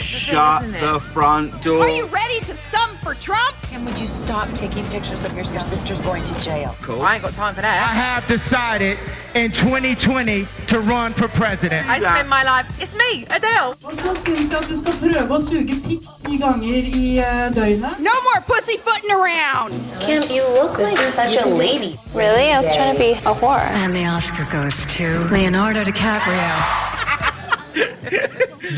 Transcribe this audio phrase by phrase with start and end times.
[0.00, 1.80] Shut the front door.
[1.82, 3.56] Are you ready to stump for Trump?
[3.72, 6.74] And would you stop taking pictures of your sisters going to jail?
[6.82, 7.02] Cool.
[7.02, 7.90] I ain't got time for that.
[7.90, 8.98] I have decided
[9.34, 11.86] in 2020 to run for president.
[11.88, 12.66] I spend my life.
[12.80, 13.76] It's me, Adele.
[13.84, 17.48] Og så syns jeg at du skal prøve å suge pikk ti ganger i eh,
[17.54, 17.98] døgnet.
[17.98, 19.72] No more pussyfooting around.
[20.00, 21.96] Kim, you look like such a lady.
[22.14, 22.52] Really?
[22.52, 23.66] I was trying to be a whore.
[23.82, 26.97] And the Oscar goes to Leonardo DiCaprio.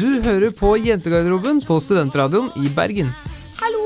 [0.01, 3.11] Du hører på Jentegarderoben på Studentradioen i Bergen.
[3.61, 3.85] Hallo!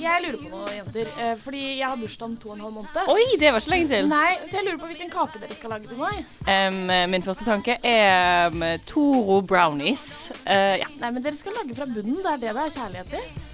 [0.00, 1.10] Jeg lurer på noe, jenter.
[1.20, 3.10] Eh, fordi jeg har bursdag om to og en halv måned.
[3.12, 4.08] Oi, det var ikke lenge til.
[4.10, 6.24] Nei, så jeg lurer på hvilken kake dere skal lage til meg.
[6.48, 6.80] Um,
[7.12, 10.06] min første tanke er um, Toro brownies.
[10.46, 10.88] Uh, ja.
[11.02, 12.20] Nei, men dere skal lage fra bunnen.
[12.20, 13.49] Det er det det er kjærlighet i.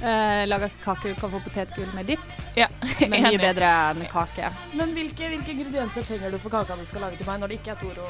[0.00, 2.22] Uh, Lager kake, du kan få potetgull med dipp.
[2.56, 2.66] ja.
[3.10, 4.48] Men mye bedre enn kake.
[4.78, 7.58] Men hvilke, hvilke ingredienser trenger du for kaka du skal lage til meg, når det
[7.60, 8.06] ikke er Toro?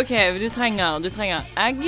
[0.00, 1.84] OK, du trenger, du trenger egg,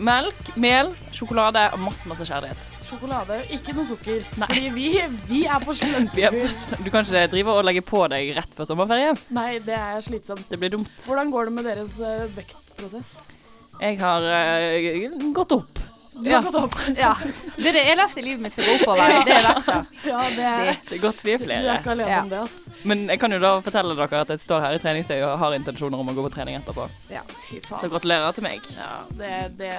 [0.00, 2.70] melk, mel, sjokolade og masse, masse kjærlighet.
[2.88, 4.24] Sjokolade, ikke noe sukker.
[4.34, 4.88] Fordi vi,
[5.28, 6.08] vi er på sn-
[6.84, 9.14] du kan ikke drive og legge på deg rett før sommerferie.
[9.34, 10.48] Nei, det er slitsomt.
[10.50, 10.92] Det blir dumt.
[11.06, 13.16] Hvordan går det med deres eh, vektprosess?
[13.80, 15.83] Jeg har uh, gått opp.
[16.22, 16.36] Ja.
[16.40, 16.76] har gått opp.
[16.98, 17.12] Ja.
[17.56, 19.24] Det er det eneste i livet mitt som går oppover.
[19.26, 19.68] Det er verdt
[20.10, 21.76] Ja, det er, Det er godt vi er er flere.
[22.08, 22.20] Ja.
[22.22, 22.58] om det, ass.
[22.84, 25.56] Men jeg kan jo da fortelle dere at jeg står her i treningstøy og har
[25.58, 26.86] intensjoner om å gå på trening etterpå.
[27.12, 27.24] Ja.
[27.48, 27.80] Fy faen.
[27.82, 28.70] Så gratulerer til meg.
[28.76, 29.72] Ja, det, det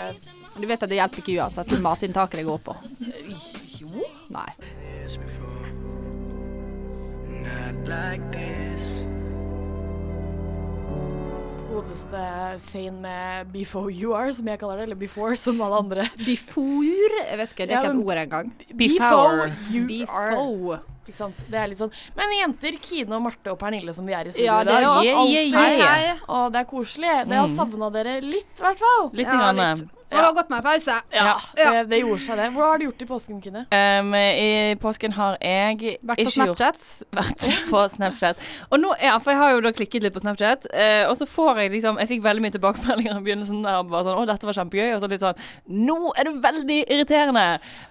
[0.59, 2.77] Du vet at det hjelper ikke uansett hvor matinntaket det går på.
[3.79, 4.09] Jo.
[4.35, 4.51] Nei.
[11.75, 12.19] Godeste
[12.63, 14.83] scene med Before You Are, som jeg kaller det.
[14.87, 16.05] Eller Before, som alle andre.
[16.29, 17.19] Before?
[17.19, 18.51] Jeg vet ikke, det er Ja, ikke et ord engang.
[18.79, 20.79] Before You Are.
[21.05, 21.41] Ikke sant?
[21.51, 24.31] Det er litt sånn Men jenter, Kine og Marte og Pernille som vi er i
[24.33, 24.85] studio Ja, i dag.
[25.05, 26.15] Yeah, Yeah, yeah, Hei, hei.
[26.25, 27.11] Å, det er koselig.
[27.29, 29.11] Det har savna dere litt, i hvert fall.
[29.13, 29.29] Litt.
[29.29, 29.85] Ja, litt.
[30.15, 30.95] Det har gått meg pause.
[31.13, 31.71] Ja, Ja.
[31.75, 32.47] Det, det gjorde seg, det.
[32.55, 33.65] Hva har du gjort i påsken, Kine?
[33.71, 36.83] Um, I påsken har jeg Vært på ikke gjort- Snapchat.
[37.19, 38.43] vært på Snapchat.
[38.71, 41.27] Og nå, ja, for jeg har jo da klikket litt på Snapchat, uh, og så
[41.29, 44.49] får jeg liksom Jeg fikk veldig mye tilbakemeldinger i begynnelsen der bare sånn Å, dette
[44.49, 44.93] var kjempegøy.
[44.95, 45.39] Og så litt sånn
[45.85, 47.45] Nå er du veldig irriterende!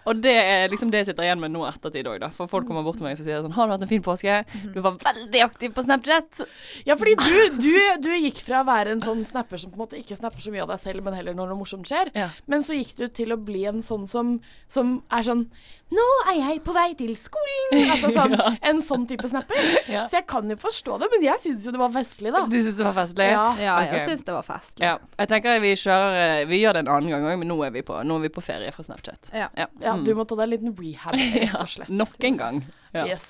[0.09, 2.29] Og det er liksom det jeg sitter igjen med nå ettertid òg, da.
[2.35, 4.41] For folk kommer bort til meg og sier sånn Har du hatt en fin påske?
[4.75, 6.45] Du var veldig aktiv på Snapchat.
[6.87, 7.73] Ja, fordi du, du,
[8.05, 10.53] du gikk fra å være en sånn snapper som på en måte ikke snapper så
[10.55, 12.11] mye av deg selv, men heller når noe morsomt skjer.
[12.15, 12.29] Ja.
[12.47, 14.37] Men så gikk du til å bli en sånn som,
[14.71, 15.49] som er sånn
[15.95, 17.75] Nå er jeg på vei til skolen!
[17.93, 18.33] Altså sånn,
[18.67, 19.59] En sånn type snapper.
[19.91, 20.07] Ja.
[20.11, 22.45] Så jeg kan jo forstå det, men jeg syns jo det var festlig, da.
[22.51, 23.29] Du syns det var festlig?
[23.31, 23.45] Ja.
[23.61, 24.87] Ja, jeg syns det var festlig.
[24.89, 24.97] Ja.
[25.21, 27.75] Jeg tenker vi kjører eh, Vi gjør det en annen gang òg, men nå er
[27.77, 29.31] vi på Nå er vi på ferie fra Snapchat.
[29.35, 29.51] Ja.
[29.59, 29.69] Ja.
[29.83, 30.03] Ja, Mm.
[30.09, 31.91] Du må ta deg en liten rehab, rett og slett.
[31.95, 32.63] Nok en gang.
[32.95, 33.05] Ja.
[33.11, 33.29] Yes.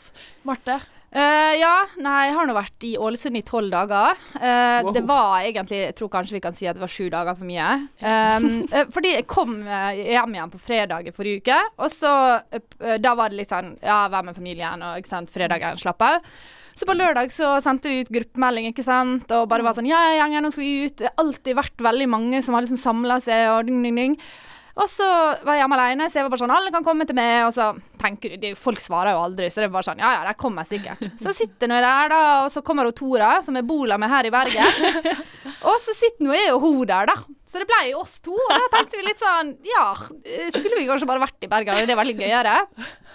[0.49, 0.79] Marte,
[1.15, 4.19] Eh, ja, nei, jeg har nå vært i Ålesund i tolv dager.
[4.35, 4.91] Uh, Wow.
[4.97, 7.47] Det var egentlig Jeg tror kanskje vi kan si at det var sju dager for
[7.47, 7.69] mye.
[8.03, 12.11] Um, uh, fordi jeg kom hjem igjen på fredag i forrige uke, og så
[13.01, 16.27] Da var det litt sånn Ja, vær med familien, og ikke sant, fredagen slapp av.
[16.75, 20.01] Så på lørdag så sendte vi ut gruppemelding, ikke sant, og bare var sånn Ja,
[20.09, 20.97] ja, gjengen, nå skal vi ut.
[20.99, 24.19] Det har alltid vært veldig mange som har liksom samla seg og ding, ding, ding.
[24.75, 25.07] Og så
[25.47, 27.45] var jeg hjemme alene, så jeg var bare sånn Alle kan komme til meg.
[27.47, 27.69] Og så
[28.01, 30.67] tenker du Folk svarer jo aldri, så det er bare sånn Ja ja, de kommer
[30.67, 31.05] sikkert.
[31.23, 34.11] Så sitter nå jeg der, da, og så kommer hun Tora, som jeg bor med
[34.11, 35.15] her i Bergen.
[35.71, 37.15] og så sitter nå jeg og hun der, da.
[37.47, 38.35] Så det ble jo oss to.
[38.35, 39.87] Og da tenkte vi litt sånn Ja,
[40.51, 41.79] skulle vi kanskje bare vært i Bergen?
[41.87, 42.57] Det er veldig gøyere.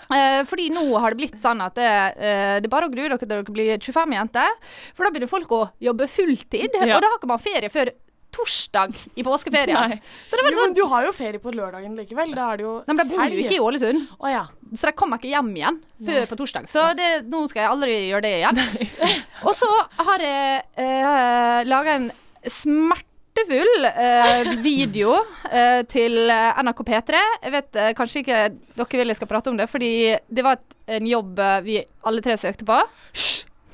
[0.09, 3.09] Eh, fordi nå har det blitt sånn at det, eh, det er bare å grue
[3.11, 4.55] dere til dere blir 25 jenter.
[4.97, 6.95] For da begynner folk å jobbe fulltid, Ja.
[6.95, 7.91] og da har ikke man ferie før
[8.35, 9.95] torsdag i påskeferien.
[10.27, 12.31] Så det var jo, sånn men du har jo ferie på lørdagen likevel.
[12.37, 14.45] Da er det jo Nei, men de bor jo ikke i Ålesund, oh, ja.
[14.73, 16.69] så de kommer ikke hjem igjen før på torsdag.
[16.71, 18.63] Så det, nå skal jeg aldri gjøre det igjen.
[19.47, 19.69] Og så
[20.09, 22.09] har jeg eh, laga en
[22.49, 25.15] smertefull eh, video
[25.49, 27.23] eh, til eh, NRK P3.
[27.47, 28.41] Jeg vet eh, kanskje ikke
[28.79, 29.93] dere vil jeg skal prate om det, fordi
[30.29, 31.79] det var et, en jobb eh, vi
[32.09, 32.79] alle tre søkte på.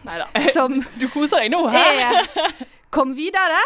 [0.06, 0.30] Nei da.
[1.02, 1.86] Du koser deg nå, hæ?
[2.96, 3.62] Kom videre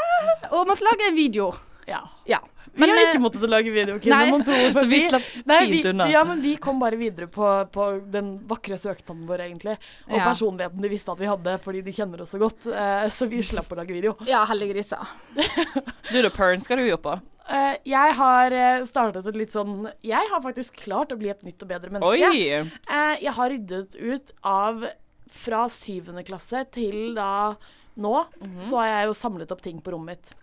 [0.51, 1.51] og måtte lage en video.
[1.90, 2.01] Ja.
[2.29, 2.41] Ja.
[2.79, 5.81] Vi har eh, ikke måttet å lage video, for Så vi slapp nei, fint vi,
[5.89, 6.06] unna.
[6.12, 9.75] Ja, men vi kom bare videre på, på den vakre søknaden vår, egentlig.
[10.07, 10.27] Og Ja.
[10.27, 12.69] personligheten de visste at vi hadde, fordi de kjenner oss så godt.
[12.69, 14.15] Uh, så vi slapp å lage video.
[14.30, 15.12] Ja, heldiggriser.
[16.09, 17.36] Du da, Pern, skal du jobbe på?
[17.50, 21.42] Uh, jeg har eh, startet et litt sånn Jeg har faktisk klart å bli et
[21.42, 22.30] nytt og bedre menneske.
[22.30, 22.59] Oi!
[22.62, 24.86] Eh, jeg har ryddet ut av
[25.33, 27.56] Fra syvende klasse til da
[28.00, 28.63] nå, Mhm.
[28.63, 30.36] så har jeg jo samlet opp ting på rommet mitt.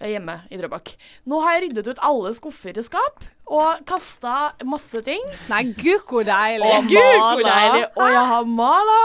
[0.00, 0.94] eh, hjemme i Drøbak.
[1.28, 3.18] Nå har jeg ryddet ut alle skuffer i skap
[3.52, 5.20] og kasta masse ting.
[5.50, 6.70] Nei, gud, hvor deilig.
[6.72, 7.82] Og gud, hvor deilig!
[7.98, 8.96] Og jeg har mala.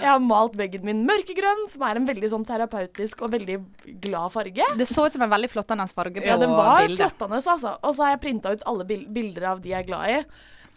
[0.00, 3.60] Jeg har malt veggen min mørkegrønn, som er en veldig sånn terapeutisk og veldig
[4.00, 4.66] glad farge.
[4.76, 6.26] Det så ut som en veldig flottende farge på bildet.
[6.26, 7.78] Ja, den var flottende, altså.
[7.84, 10.24] Og så har jeg printa ut alle bilder av de jeg er glad i.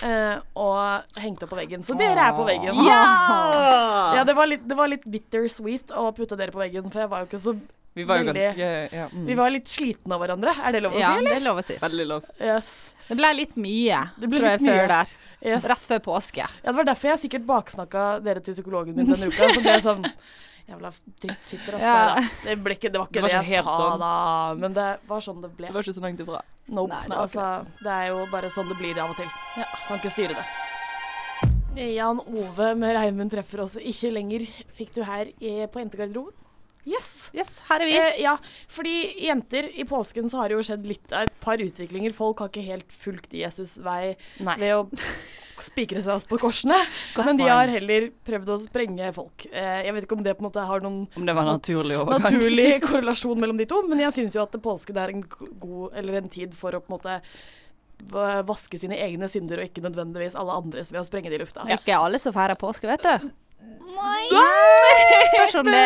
[0.03, 1.85] eh, og hengt opp på veggen.
[1.85, 2.81] Så dere er på veggen.
[2.87, 3.01] Ja!
[4.15, 7.09] Ja, det var litt, det var litt bittersweet å putte dere på veggen, for jeg
[7.11, 7.55] var jo ikke så
[7.95, 9.25] Vi var jo veldig ganske ja, mm.
[9.27, 10.53] Vi var litt slitne av hverandre.
[10.63, 11.77] Er det lov å Ja, si, det er lov å si.
[11.81, 12.29] Veldig lov.
[12.39, 12.71] Yes.
[13.09, 15.13] Det ble litt mye, Det ble tror jeg, før der.
[15.45, 15.67] Yes.
[15.71, 16.45] Rett før påske.
[16.45, 19.51] Ja, det var derfor jeg sikkert baksnakka dere til psykologen min denne uka.
[19.53, 20.07] Så det er sånn
[20.65, 20.89] Jævla
[21.21, 21.89] drittfitter, altså.
[21.91, 22.21] Ja.
[22.45, 23.99] Det, ble ikke, det var ikke Det det, var ikke jeg sa sånn.
[24.01, 24.13] da.
[24.63, 25.67] Men det var sånn det ble.
[25.69, 26.39] Det var ikke så langt ifra.
[26.73, 26.89] Nope.
[26.95, 27.49] Nei, det altså,
[27.85, 29.29] det er jo bare sånn det blir av og til.
[29.61, 29.67] Ja.
[29.85, 30.47] Kan ikke styre det.
[31.75, 34.45] Jan Ove med Reimund treffer oss ikke lenger.
[34.77, 36.33] Fikk du her i, på jentegarderoben?
[36.85, 37.29] Yes.
[37.33, 37.95] Yes, her er vi.
[37.97, 38.35] Eh, ja,
[38.69, 38.91] fordi
[39.25, 42.13] jenter i påsken så har det jo skjedd litt av et par utviklinger.
[42.13, 44.13] Folk har ikke helt fulgt Jesus' vei
[44.45, 44.53] Nei.
[44.61, 44.83] ved å
[45.63, 46.77] spikre seg på korsene.
[47.15, 49.47] Godt men de har heller prøvd å sprenge folk.
[49.51, 51.99] Eh, jeg vet ikke om det på en måte har noen Om det var naturlig
[51.99, 52.25] overgang.
[52.25, 56.19] naturlig korrelasjon mellom de to, men jeg syns jo at påsken er en god, eller
[56.21, 57.19] en tid for å på en måte
[58.45, 61.63] vaske sine egne synder, og ikke nødvendigvis alle andres ved å sprenge det i lufta.
[61.71, 63.29] Ikke alle som feirer påske, vet du.
[65.35, 65.81] Spørs om det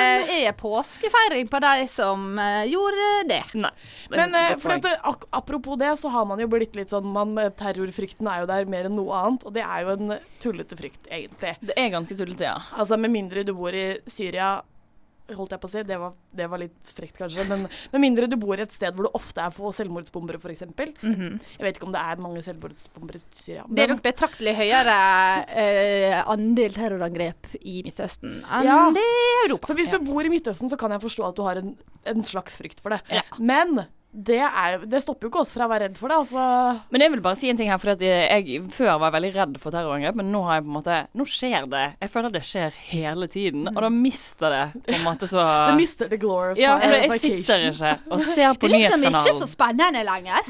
[0.48, 3.42] er påskefeiring på de som uh, gjorde det.
[3.60, 3.72] Nei.
[4.14, 6.92] Men et eh, for at, det- ak apropos det, så har man jo blitt litt
[6.94, 10.16] sånn man, Terrorfrykten er jo der mer enn noe annet, og det er jo en
[10.42, 11.56] tullete frykt, egentlig.
[11.62, 12.58] Det er ganske tullete, ja.
[12.76, 14.58] Altså Med mindre du bor i Syria,
[15.38, 18.28] holdt jeg på å si, det var, det var litt frekt kanskje, men med mindre
[18.32, 20.64] du bor et sted hvor det ofte er få selvmordsbombere, f.eks.
[21.04, 21.40] Mhm.
[21.60, 23.66] Jeg vet ikke om det er mange selvmordsbombere i Syria.
[23.70, 24.98] Det er nok betraktelig høyere
[25.54, 28.80] eh, andel terrorangrep i Midtøsten enn Ja.
[28.92, 29.06] i
[29.46, 29.68] Europa.
[29.70, 32.24] Så hvis du bor i Midtøsten, så kan jeg forstå at du har en, en
[32.24, 33.02] slags frykt for det.
[33.14, 33.22] Ja.
[33.40, 36.18] Men det, er, det stopper jo ikke oss fra å være redd for det.
[36.24, 36.44] Altså.
[36.90, 39.76] Men jeg vil bare si en ting her, for jeg før var veldig redd for
[39.76, 41.84] terrorangrep, men nå har jeg på en måte Nå skjer det.
[42.02, 45.76] Jeg føler det skjer hele tiden, og da mister det på en måte så Det
[45.78, 46.64] mister the glorification.
[46.64, 49.04] Ja, for jeg sitter ikke og ser på nyhetskanalen.
[49.04, 50.50] Det er liksom ikke så spennende lenger.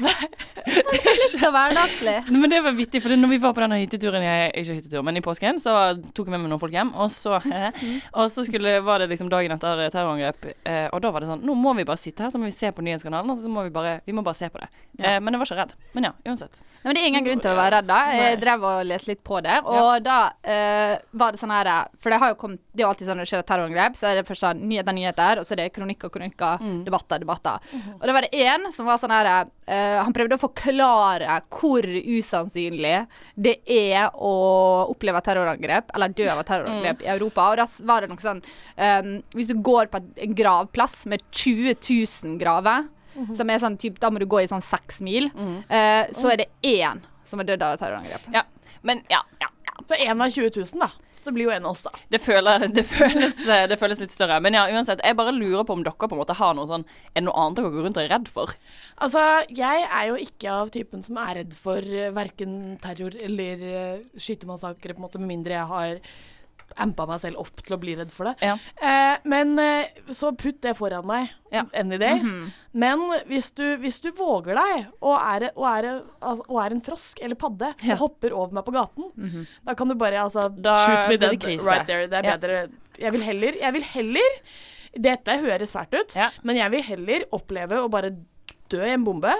[0.90, 2.16] Det er hverdagslig.
[2.40, 5.18] Men det var vittig, for når vi var på denne hytteturen jeg, Ikke hyttetur, men
[5.18, 5.72] i påsken, så
[6.14, 6.92] tok jeg med meg noen folk hjem.
[7.00, 11.24] Og så, og så skulle, var det liksom dagen etter terrorangrep, eh, og da var
[11.24, 13.40] det sånn Nå må vi bare sitte her, så må vi se på nyhetskanalen, og
[13.40, 14.68] så må vi bare Vi må bare se på det.
[14.98, 15.16] Ja.
[15.16, 15.74] Eh, men jeg var ikke redd.
[15.96, 16.60] Men ja, uansett.
[16.60, 17.98] Nei, men Det er ingen grunn til å være redd, da.
[18.16, 21.70] Jeg drev og leste litt på det, og da eh, var det sånn her
[22.00, 23.98] For det har jo kommet Det er jo alltid sånn når det skjer et terrorangrep,
[23.98, 27.70] så er det først sånn nyheter, nyheter, og så er det kronikker, kronikker, debatter, debatter.
[27.98, 31.84] Og det var det én som var sånn her eh, Han prøvde å forklare hvor
[31.84, 32.96] usannsynlig
[33.34, 34.34] det er å
[34.92, 37.50] oppleve terrorangrep, eller dø av terrorangrep, terrorangrep i Europa.
[37.50, 38.42] Og da var det noe sånn
[38.76, 42.88] um, Hvis du går på en gravplass med 20 000 graver
[43.36, 45.30] som er sånn typ, Da må du gå i sånn seks mil.
[45.68, 48.26] Eh, så er det én som er dødd av et terrorangrep.
[48.34, 48.44] Ja.
[48.86, 49.50] Men ja, ja.
[49.66, 49.76] ja.
[49.86, 50.90] Så én av 20 000, da.
[51.20, 51.92] Så det blir jo en av oss, da.
[52.08, 54.38] Det, føler, det, føles, eh, det føles litt større.
[54.40, 55.02] Men ja, uansett.
[55.04, 57.36] Jeg bare lurer på om dere på en måte har noe sånn Er det noe
[57.42, 58.54] annet dere går rundt og er redd for?
[59.04, 63.64] Altså, jeg er jo ikke av typen som er redd for uh, verken terror eller
[64.16, 66.00] skytemassaker, på en måte, med mindre jeg har
[66.78, 68.34] ampa meg selv opp til å bli redd for det.
[68.44, 68.54] Ja.
[68.76, 71.30] Eh, men eh, så putt det foran meg.
[71.50, 71.64] Ja.
[71.74, 72.20] Any day.
[72.72, 77.20] Men hvis du, hvis du våger deg, og er, og, er, og er en frosk
[77.22, 77.94] eller padde, Ja.
[77.96, 81.42] og hopper over meg på gaten, da kan du bare altså, Da shoot me dead
[81.66, 82.06] right there.
[82.06, 82.60] Det er bedre.
[83.00, 84.42] Jeg vil heller, jeg vil heller
[84.98, 88.10] Dette høres fælt ut, men jeg vil heller oppleve å bare
[88.70, 89.30] dø i en bombe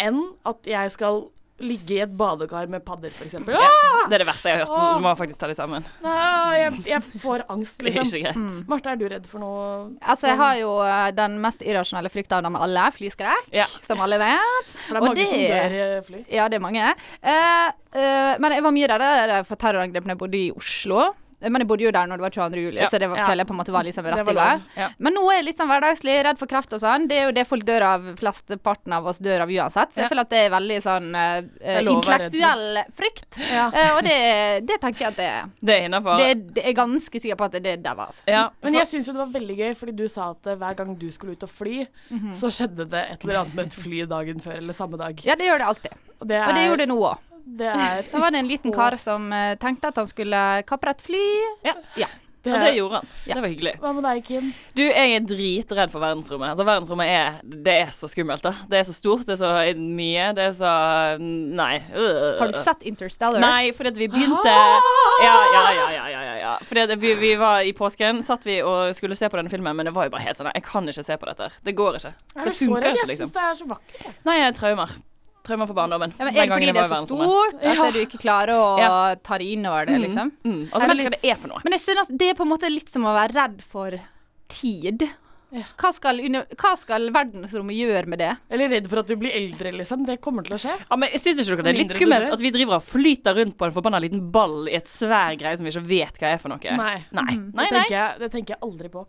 [0.00, 0.18] enn
[0.48, 1.26] at jeg skal
[1.58, 3.32] ligge i et badekar med padder, f.eks.
[3.32, 3.68] Ja.
[4.10, 4.96] Det er det verste jeg har hørt.
[4.98, 5.86] Du må faktisk ta det sammen.
[6.04, 8.18] Nei, jeg, jeg får angst, Det er liksom.
[8.20, 8.68] ikke greit.
[8.68, 9.64] Marte, er du redd for noe
[10.04, 13.66] Altså, jeg har jo eh, den mest irrasjonelle frykta av dem alle, flyskrekk, Ja.
[13.86, 14.74] som alle vet.
[14.86, 16.24] For det er Og mange det- som dør i fly.
[16.36, 16.92] Ja, det er mange.
[17.24, 21.06] Uh, uh, men jeg var mye reddere for terrorangrepene jeg bodde i Oslo.
[21.40, 22.60] Men jeg bodde jo der når det var 22.
[22.64, 22.86] juli, Ja.
[22.88, 23.26] så det var, Ja.
[23.26, 24.88] føler jeg på en måte var liksom var Ja.
[24.98, 27.08] Men nå er jeg litt sånn hverdagslig, redd for kreft og sånn.
[27.08, 29.92] Det er jo det folk dør av, flesteparten av oss dør av uansett.
[29.92, 30.08] Så jeg Ja.
[30.08, 32.32] føler at det er veldig sånn er for.
[32.32, 33.38] intellektuell frykt.
[33.52, 33.70] Ja.
[33.76, 35.44] Eh, og det, det tenker jeg at det er.
[35.62, 36.16] Det er innafor.
[36.18, 38.14] Det, det er ganske sikker på at det er var.
[38.26, 38.48] Ja.
[38.62, 40.94] Men jeg syns jo det var veldig gøy, fordi du sa at eh, hver gang
[40.98, 42.32] du skulle ut og fly, Mhm.
[42.32, 45.20] så skjedde det et eller annet med et fly dagen før eller samme dag.
[45.24, 45.92] Ja, det gjør det alltid.
[46.20, 47.18] Og det, Og det gjorde det nå òg.
[47.46, 50.96] Det er Da var det en liten kar som eh, tenkte at han skulle kapre
[50.96, 51.26] et fly.
[51.66, 51.74] Ja.
[51.96, 52.08] Ja.
[52.42, 53.06] det, ja, det gjorde han.
[53.26, 53.34] Ja.
[53.34, 53.72] Det var hyggelig.
[53.82, 54.50] Hva med deg, Kim?
[54.76, 56.52] Du, jeg er dritredd for verdensrommet.
[56.52, 58.52] Altså, verdensrommet er Det er så skummelt, da.
[58.70, 60.74] Det er så stort, det er så mye, det er så
[61.22, 61.72] Nei.
[61.94, 62.36] Øh.
[62.42, 63.42] Har du sett Interstellar?
[63.42, 64.68] Nei, fordi at vi begynte Ja,
[65.24, 66.54] ja, ja, ja, ja, ja, ja.
[66.66, 69.74] Fordi at vi, vi var i påsken, satt vi og skulle se på denne filmen,
[69.74, 71.50] men det var jo bare helt sånn Jeg kan ikke se på dette.
[71.66, 72.14] Det går ikke.
[72.36, 73.30] Er Det det funker ikke, ikke, Jeg liksom.
[73.30, 74.24] syns det er så vakkert.
[74.28, 74.96] Nei, jeg er traumer.
[75.46, 76.14] Traumer for barndommen.
[76.18, 79.14] Ja, men er det fordi det er så stort at du ikke klarer å Ja.
[79.22, 80.32] ta det inn over det, liksom?
[80.44, 80.64] Mm.
[80.72, 81.60] Og så vet ikke hva det er for noe.
[81.64, 83.94] Men jeg synes det er på en måte litt som å være redd for
[84.48, 85.06] tid.
[85.78, 86.18] Hva skal,
[86.58, 88.32] hva skal verdensrommet gjøre med det?
[88.52, 90.02] Eller redd for at du blir eldre, liksom.
[90.04, 90.74] Det kommer til å skje.
[90.90, 93.38] Ja, men jeg Syns ikke dere det er litt skummelt at vi driver og flyter
[93.38, 96.32] rundt på en forbanna liten ball i et svær greie som vi ikke vet hva
[96.34, 96.58] er for noe?
[96.76, 96.96] Nei.
[97.14, 97.68] Nei, Det, nei.
[97.70, 99.06] tenker jeg, det tenker jeg aldri på.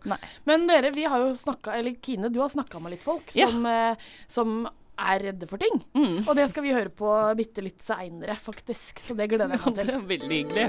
[0.48, 3.66] Men dere, vi har jo snakka Eller Kine, du har snakka med litt folk som,
[3.66, 3.94] ja.
[4.30, 5.78] som er redde for ting.
[6.26, 8.98] Og det skal vi høre på bitte litt seinere, faktisk.
[9.02, 9.94] Så det gleder jeg meg Det til.
[9.94, 10.66] er veldig hyggelig.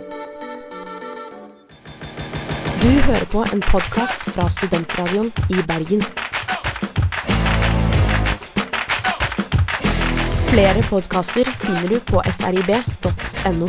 [2.80, 6.06] Du hører på en podkast fra Studentradioen i Bergen.
[10.50, 13.68] Flere podkaster finner du på srib.no.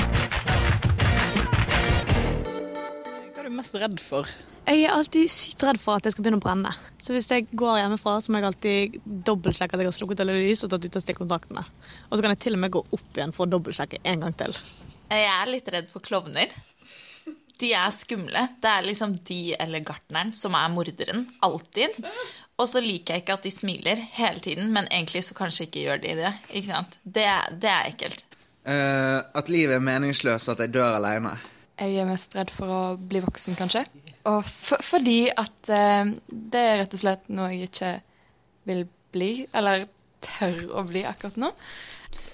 [3.31, 4.31] Hva er du mest redd for?
[4.71, 6.71] Jeg er alltid sykt redd for at det skal begynne å brenne.
[7.03, 10.37] Så hvis jeg går hjemmefra, så må jeg alltid dobbeltsjekke at jeg har slukket alle
[10.37, 11.65] lys og tatt ut av stikkontaktene.
[12.07, 14.37] Og så kan jeg til og med gå opp igjen for å dobbeltsjekke en gang
[14.39, 14.55] til.
[15.11, 16.55] Jeg er litt redd for klovner.
[17.61, 18.45] De er skumle.
[18.63, 21.27] Det er liksom de eller gartneren som er morderen.
[21.43, 21.99] Alltid.
[22.61, 25.83] Og så liker jeg ikke at de smiler hele tiden, men egentlig så kanskje ikke
[25.89, 26.33] gjør de det.
[26.53, 26.95] Ikke sant?
[27.03, 27.27] Det,
[27.59, 28.23] det er ekkelt.
[28.63, 31.35] Uh, at livet er meningsløst, at jeg dør alene.
[31.81, 33.87] Jeg er mest redd for å bli voksen, kanskje.
[34.25, 37.93] For, fordi at eh, det er rett og slett noe jeg ikke
[38.69, 38.85] vil
[39.15, 39.87] bli, eller
[40.25, 41.51] tør å bli akkurat nå.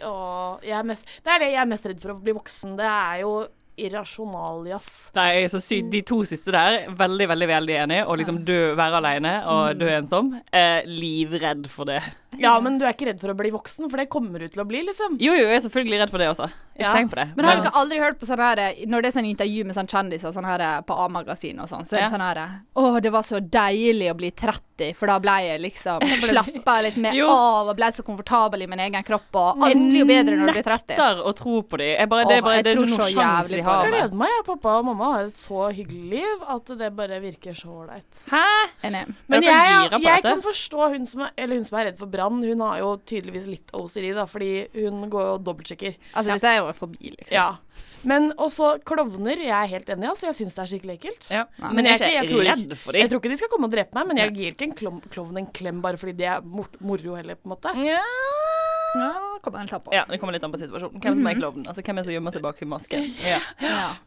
[0.07, 2.75] Åh, mest, det er det jeg er mest redd for å bli voksen.
[2.79, 3.31] Det er jo
[3.77, 5.11] irrasjonalias.
[5.17, 7.99] Nei, jeg er så sy De to siste der, veldig, veldig veldig enig.
[8.07, 10.33] Og liksom dø, være alene og dø ensom.
[10.53, 12.01] Eh, livredd for det.
[12.37, 14.61] Ja, men du er ikke redd for å bli voksen, for det kommer du til
[14.61, 15.15] å bli, liksom.
[15.23, 16.49] Jo, jo, jeg er selvfølgelig redd for det også.
[16.77, 16.93] Ikke Ja.
[16.93, 17.29] tenk på det.
[17.37, 18.57] Men har dere aldri hørt på sånn her
[18.87, 21.97] Når det er sånn intervju med sånn kjendiser sånn her på A-magasin og sånn, så
[21.97, 22.11] er det Ja.
[22.11, 26.05] sånn her Å, det var så deilig å bli 30, for da ble jeg liksom
[26.31, 30.03] slappa litt mer av og ble så komfortabel i min egen kropp, og alt blir
[30.03, 30.93] jo bedre når du blir 30.
[30.93, 31.93] Nekter å tro på dem.
[31.97, 33.83] Jeg bare, det bare det er ikke noe så sjanse de har.
[33.87, 34.35] Jeg gleder meg.
[34.37, 34.45] Ja.
[34.47, 38.23] Pappa og mamma har et så hyggelig liv at det bare virker så ålreit.
[38.31, 38.45] Hæ?
[38.87, 39.03] Enig.
[39.33, 42.13] Men jeg, jeg, jeg kan forstå hun som, er, eller hun som er redd for
[42.13, 42.39] brann.
[42.45, 45.97] Hun har jo tydeligvis litt OCD, da, fordi hun går og dobbeltsjekker.
[46.13, 47.35] Altså, dette er jo forbi, liksom.
[47.35, 47.49] Ja.
[48.07, 49.41] Men også klovner.
[49.43, 50.29] Jeg er helt enig, altså.
[50.31, 51.29] Jeg syns det er skikkelig ekkelt.
[51.35, 51.45] Ja.
[51.59, 53.03] Men, Men jeg er jeg, ikke tror redd for dem.
[53.03, 55.01] Jeg tror ikke de skal komme og drepe meg, men jeg gir ikke en klom,
[55.13, 57.75] klovn en klem bare fordi det er mor moro heller, på en måte.
[57.87, 58.03] Ja.
[58.97, 59.11] Ja,
[59.43, 59.93] kommer helt an på.
[59.93, 61.01] Ja, det kommer litt an på situasjonen.
[61.03, 61.67] Hvem som er klovnen?
[61.69, 63.09] Altså, hvem er som gjemmer seg bak masken?
[63.27, 63.41] Ja.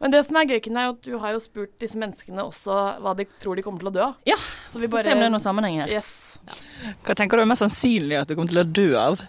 [0.00, 3.14] Men det som er gøy, er at du har jo spurt disse menneskene også hva
[3.18, 4.16] de tror de kommer til å dø av.
[4.28, 5.92] Ja, Så vi Få bare se om det er noen sammenheng her.
[5.92, 6.40] Yes.
[7.06, 9.22] Hva tenker du er mest sannsynlig at du kommer til å dø av?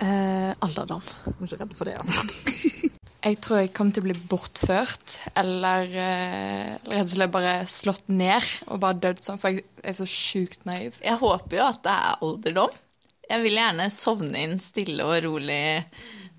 [0.00, 1.02] Eh, alderdom.
[1.26, 2.90] Jeg er ikke redd for det, altså.
[3.20, 8.06] Jeg tror jeg kom til å bli bortført, eller uh, rett og slett bare slått
[8.08, 10.96] ned og bare dødd sånn, for jeg er så sjukt naiv.
[11.04, 12.78] Jeg håper jo at det er alderdom.
[13.30, 15.60] Jeg vil gjerne sovne inn stille og rolig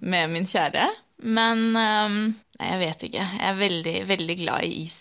[0.02, 0.88] med min kjære.
[1.22, 2.18] Men um,
[2.58, 3.28] nei, jeg vet ikke.
[3.38, 5.00] Jeg er veldig, veldig glad i is.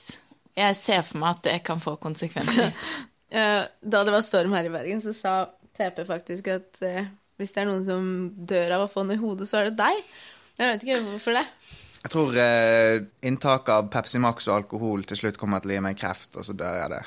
[0.61, 2.75] Jeg ser for meg at det kan få konsekvenser.
[3.31, 5.33] Eh, da det var storm her i Bergen, så sa
[5.79, 7.05] TP faktisk at uh,
[7.39, 9.77] hvis det er noen som dør av å få noe i hodet, så er det
[9.79, 10.01] deg.
[10.61, 11.47] Jeg vet ikke hvorfor det.
[12.01, 12.99] Jeg tror eh,
[13.29, 16.45] inntak av Pepsi Max og alkohol til slutt kommer til å gi meg kreft, og
[16.45, 17.01] så dør jeg det.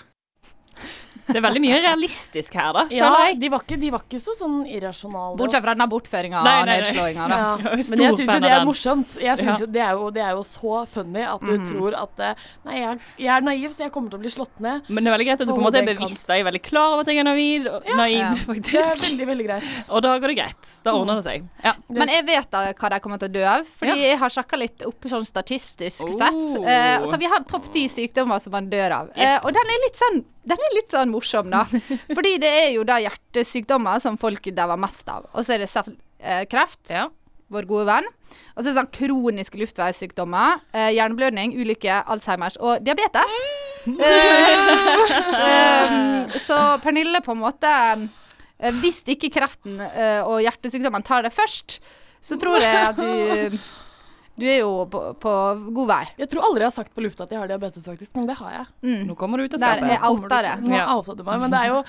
[1.27, 2.83] Det er veldig mye realistisk her, da.
[2.93, 5.37] Ja, de var ikke, de var ikke så sånn irrasjonale.
[5.39, 7.37] Bortsett fra den bortføringa og nedslåinga, da.
[7.39, 9.15] Ja, men jeg syns jo det er morsomt.
[9.23, 11.67] Jeg synes jo, det, er jo, det er jo så funny at du mm.
[11.71, 14.59] tror at eh, Nei, jeg, jeg er naiv, så jeg kommer til å bli slått
[14.63, 14.89] ned.
[14.89, 16.63] Men det er veldig greit at du på en måte er bevisst og er veldig
[16.63, 18.31] klar over at jeg er navid, og naiv, Ja.
[18.73, 19.65] Det er veldig, veldig greit.
[19.89, 20.69] Og da går det greit.
[20.85, 21.47] Da ordner det seg.
[21.63, 21.73] Ja.
[21.91, 24.59] Men jeg vet da hva de kommer til å dø av, fordi jeg har sjekka
[24.59, 26.11] litt opp sånn statistisk Oh.
[26.11, 26.35] sett.
[26.67, 29.11] Eh, så vi har topp ti sykdommer som man dør av.
[29.15, 29.45] Eh, Yes.
[29.45, 31.63] og den er litt sånn den er litt sånn morsom, da.
[32.15, 35.27] Fordi det er jo da hjertesykdommer som folk dauer mest av.
[35.33, 35.69] Og så er det
[36.19, 37.07] eh, kreft, Ja.
[37.53, 38.07] vår gode venn.
[38.55, 43.39] Og så er det sånn kroniske luftveissykdommer, eh, hjerneblødning, ulykke, Alzheimers og diabetes.
[43.83, 43.97] Mm.
[45.43, 47.71] um, så Pernille på en måte
[48.79, 51.81] Hvis ikke kreften og hjertesykdommen tar det først,
[52.23, 53.57] så tror jeg at du
[54.33, 55.31] Du er jo på, på
[55.77, 56.03] god vei.
[56.17, 58.33] Jeg tror aldri jeg har sagt på lufta at jeg har diabetes, faktisk, men det
[58.39, 58.63] har jeg.
[58.81, 59.01] Mm.
[59.11, 59.91] Nå kommer du ut av Der skapet.
[59.93, 60.53] er outa det.
[60.65, 60.85] Nå Ja.
[60.95, 61.81] outa du meg, men det er jo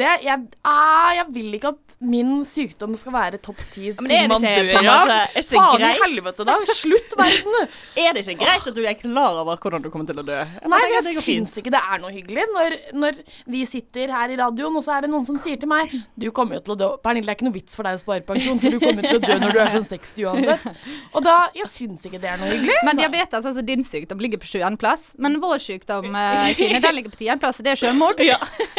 [0.00, 4.14] det, jeg, ah, jeg vil ikke at min sykdom skal være topp ti men er
[4.16, 5.12] ting det man ikke dør av.
[5.52, 6.56] Faen i helvete, da!
[6.72, 7.68] Slutt, verden!
[8.02, 10.40] Er det ikke greit at du er klar over hvordan du kommer til å dø?
[10.42, 13.18] Nei, tenker jeg det syns ikke det er noe hyggelig når, når
[13.54, 16.30] vi sitter her i radioen, og så er det noen som sier til meg Du
[16.34, 16.88] kommer jo til å dø.
[17.04, 19.20] Pernille, det er ikke noe vits for deg å spare pensjon, for du kommer til
[19.20, 20.66] å dø når du er sånn 60 uansett.
[21.14, 22.76] Og da Jeg syns syns ikke det er noe hyggelig.
[22.86, 25.12] Men diabetes, altså din sykdom, ligger på sjuendeplass.
[25.22, 28.22] Men vår sykdom, eh, Kine, den ligger på tiendeplass, og det er selvmord.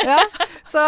[0.03, 0.17] Ja.
[0.67, 0.81] Så,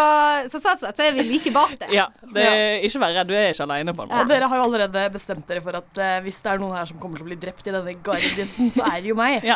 [0.50, 1.88] så sånn sett så er vi like bak det.
[1.94, 4.28] Ja, det er, ikke vær redd, du er ikke alene på en Og måte.
[4.32, 7.00] dere har jo allerede bestemt dere for at uh, hvis det er noen her som
[7.00, 9.46] kommer til å bli drept i denne gardisen, så er det jo meg.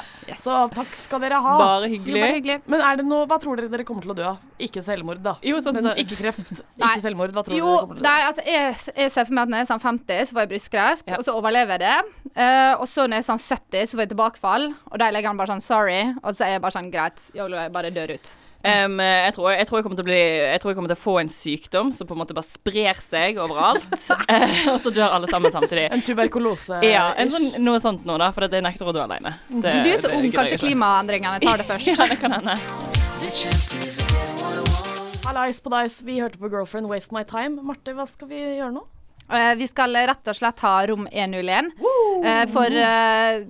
[0.40, 1.56] Så takk skal dere ha.
[1.60, 2.16] Bare hyggelig.
[2.20, 2.58] Jo, bare hyggelig.
[2.72, 4.40] Men er det noe, hva tror dere dere kommer til å dø av?
[4.66, 5.36] Ikke selvmord, da.
[5.46, 6.50] Jo, sånn Men så- ikke kreft,
[6.80, 6.90] Nei.
[6.92, 7.32] ikke selvmord.
[7.36, 9.42] Hva tror Jo, dere kommer til å dø nei, altså, jeg, jeg ser for meg
[9.42, 11.96] at når jeg er sånn 50, så får jeg brystkreft, og så overlever jeg det.
[12.36, 15.32] Uh, og så når jeg er sånn 70, så får jeg tilbakefall, og da legger
[15.32, 18.36] han bare sånn 'sorry', og så er jeg bare sånn 'greit, jeg bare dør ut'.
[18.60, 20.98] Um, jeg, tror, jeg, tror jeg, kommer til å bli, jeg tror jeg kommer til
[20.98, 23.86] å få en sykdom som på en måte bare sprer seg overalt.
[24.28, 25.88] eh, og så dør alle sammen samtidig.
[25.88, 29.06] En tuberkulose Ja, en sånn, noe sånt nå, da, for det jeg nekter å dø
[29.06, 29.38] alene.
[29.48, 31.88] Det- du er så ung, kanskje klimaendringene tar det først.
[31.94, 32.99] ja, det kan hende.
[35.26, 37.60] Hallais på deg, vi hørte på Girlfriend Waste My Time.
[37.60, 38.84] Marte, hva skal vi gjøre nå?
[39.28, 41.68] Eh, vi skal rett og slett ha rom 101.
[42.20, 43.40] Eh, for eh,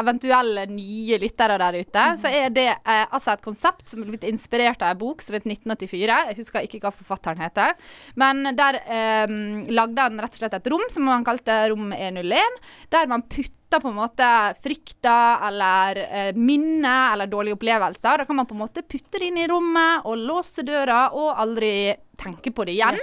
[0.00, 4.26] eventuelle nye lyttere der ute, så er det eh, altså et konsept som er blitt
[4.28, 6.20] inspirert av en bok som het 1984.
[6.30, 7.76] Jeg husker ikke hva forfatteren heter.
[8.18, 9.36] Men der eh,
[9.70, 12.58] lagde han rett og slett et rom som han kalte Rom 101,
[12.92, 14.26] der man putter på en måte
[14.62, 18.22] frykter eller eh, minner eller dårlige opplevelser.
[18.22, 21.34] Da kan man på en måte putte det inn i rommet og låse døra og
[21.34, 22.96] aldri tenke på det igjen.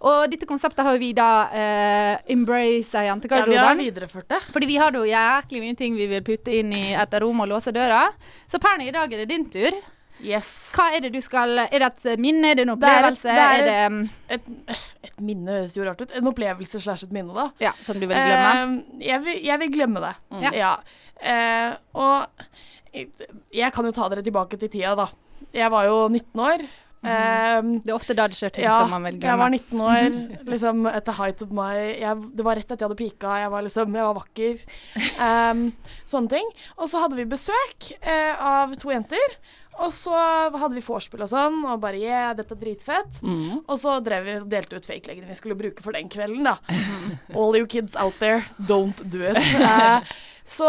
[0.00, 4.40] Og dette konseptet har vi da eh, embrace i Ja, vi har videreført det.
[4.54, 7.50] Fordi vi har jo jæklig mye ting vi vil putte inn i et rom og
[7.52, 8.06] låse døra.
[8.48, 9.76] Så Perny, i dag er det din tur.
[10.18, 10.48] Yes.
[10.74, 12.50] Hva er det du skal Er det et minne?
[12.50, 13.28] Er det en Det er et- opplevelse?
[13.28, 14.48] det er er det mm, Et,
[15.04, 16.10] et minne høres jo rart ut.
[16.10, 17.50] En opplevelse slash et minne, da.
[17.60, 18.50] Ja, som du vil glemme?
[18.66, 20.14] Uh, jeg, vil, jeg vil glemme det.
[20.42, 20.50] Ja.
[20.52, 20.72] Ja.
[21.22, 22.26] Uh, og
[23.54, 25.06] jeg kan jo ta dere tilbake til tida, da.
[25.54, 26.66] Jeg var jo 19 år.
[26.98, 29.28] Eh, det er ofte da det skjer ting ja, som man velger.
[29.30, 30.18] Jeg var 19 år,
[30.52, 33.52] liksom at the height of my jeg, Det var rett etter jeg hadde pika, jeg
[33.54, 34.66] var liksom Jeg var vakker.
[35.22, 35.62] Um,
[36.10, 36.52] sånne ting.
[36.78, 39.38] Og så hadde vi besøk uh, av to jenter.
[39.78, 40.14] Og så
[40.58, 43.20] hadde vi vorspiel og sånn, og bare yeah, dette er dritfett.
[43.22, 43.60] Mm.
[43.60, 46.56] Og så drev vi og delte ut fake-leggene vi skulle bruke for den kvelden, da.
[47.38, 49.38] All you kids out there, don't do it.
[49.62, 50.02] Uh,
[50.48, 50.68] så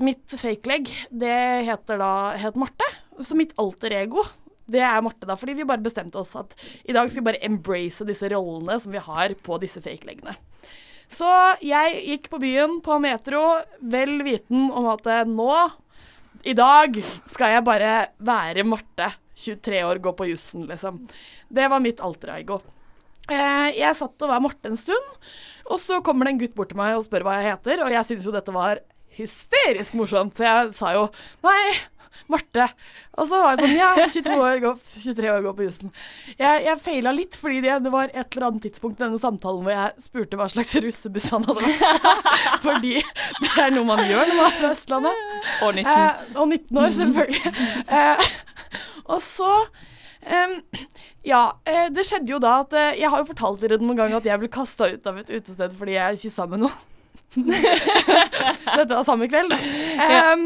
[0.00, 2.88] mitt fake-legg, det heter da het Marte.
[3.20, 4.22] Så mitt alter ego,
[4.68, 5.36] det er Marte, da.
[5.38, 8.94] Fordi vi bare bestemte oss at i dag skal vi bare embrace disse rollene som
[8.94, 10.36] vi har på disse fake-leggene.
[11.08, 11.28] Så
[11.64, 13.42] jeg gikk på byen på Metro,
[13.80, 15.52] vel viten om at eh, nå,
[16.44, 16.98] i dag,
[17.32, 19.14] skal jeg bare være Marte.
[19.38, 20.98] 23 år, gå på jussen, liksom.
[21.48, 22.58] Det var mitt alter ego.
[23.30, 25.10] Eh, jeg satt og var Marte en stund,
[25.68, 27.92] og så kommer det en gutt bort til meg og spør hva jeg heter, og
[27.92, 28.82] jeg syns jo dette var
[29.18, 31.06] hysterisk morsomt, så jeg sa jo
[31.44, 31.60] nei,
[32.32, 32.68] Marte.
[33.18, 35.92] Og så var jeg sånn ja, 22 år, gå, 23 år, gå på jussen.
[36.34, 39.66] Jeg, jeg feila litt, fordi det, det var et eller annet tidspunkt i denne samtalen
[39.66, 42.08] hvor jeg spurte hva slags russebuss han hadde vært.
[42.66, 45.22] fordi det er noe man gjør når man er fra Østlandet.
[45.66, 45.92] Og 19.
[45.92, 47.54] Eh, og 19 år, selvfølgelig.
[47.98, 48.26] Eh,
[49.08, 49.52] og så
[50.28, 50.58] Um,
[51.24, 54.12] ja, eh, det skjedde jo da at eh, Jeg har jo fortalt dere noen gang
[54.18, 56.74] at jeg ble kasta ut av et utested fordi jeg kyssa med noen.
[58.78, 59.52] Dette var samme kveld.
[60.00, 60.44] Em,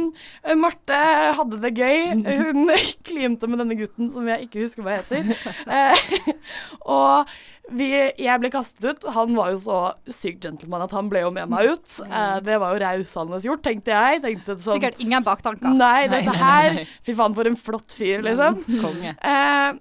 [0.58, 0.98] Marte
[1.38, 2.10] hadde det gøy.
[2.26, 2.72] Hun
[3.08, 5.30] klinte med denne gutten som jeg ikke husker hva heter.
[5.68, 6.34] Uh,
[6.96, 7.32] og
[7.72, 9.06] vi, jeg ble kastet ut.
[9.14, 9.78] Han var jo så
[10.10, 11.86] sykt gentleman at han ble jo med meg ut.
[12.02, 14.24] Uh, det var jo rausende gjort, tenkte jeg.
[14.26, 15.78] Tenkte sånn, Sikkert ingen baktanker.
[15.78, 16.82] Nei, dette her.
[17.06, 18.62] Fy faen, for en flott fyr, liksom.
[18.82, 19.14] Konge.
[19.22, 19.80] Eh,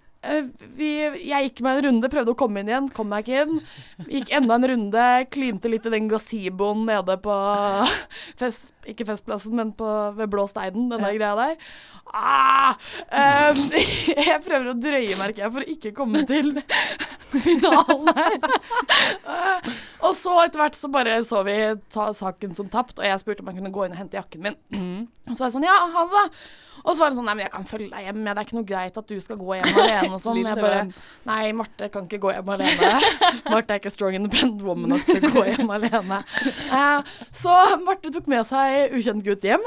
[0.77, 0.89] vi,
[1.25, 3.61] jeg gikk meg en runde, prøvde å komme inn igjen, kom meg ikke inn.
[4.05, 7.37] Gikk enda en runde, klinte litt i den gazeboen nede på
[8.41, 11.71] fest, Ikke Festplassen, men på, ved Blå Steinen, den der greia der.
[12.11, 12.75] Ah,
[13.11, 13.57] Um,
[14.27, 16.53] jeg prøver å drøye, merker jeg, for å ikke komme til
[17.45, 18.37] finalen her.
[18.39, 19.71] Eh,
[20.07, 21.55] og så etter hvert så bare så vi
[21.91, 24.57] saken som tapt, og jeg spurte om jeg kunne gå inn og hente jakken min.
[25.27, 26.23] Og så var jeg sånn, ja, ha det.
[26.81, 28.57] Og så var det sånn, nei, men jeg kan følge deg hjem, det er ikke
[28.57, 30.41] noe greit at du skal gå hjem alene og sånn.
[30.41, 30.81] Jeg bare,
[31.29, 32.93] nei, Marte kan ikke gå hjem alene.
[33.51, 36.21] Marte er ikke strong independent woman nok til å gå hjem alene.
[36.71, 39.63] Uh, så Marte tok med seg ukjent gutt hjem.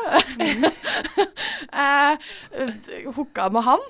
[1.84, 2.30] eh,
[3.16, 3.84] hooka med han.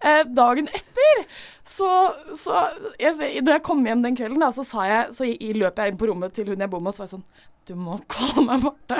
[0.00, 1.24] Eh, dagen etter
[1.70, 1.88] så,
[2.34, 2.64] så
[2.98, 6.00] jeg, Når jeg kom hjem den kvelden, da, så, sa jeg, så løp jeg inn
[6.00, 7.28] på rommet til hun jeg bor med, og så var jeg sånn
[7.70, 8.96] du må kalle meg Marte.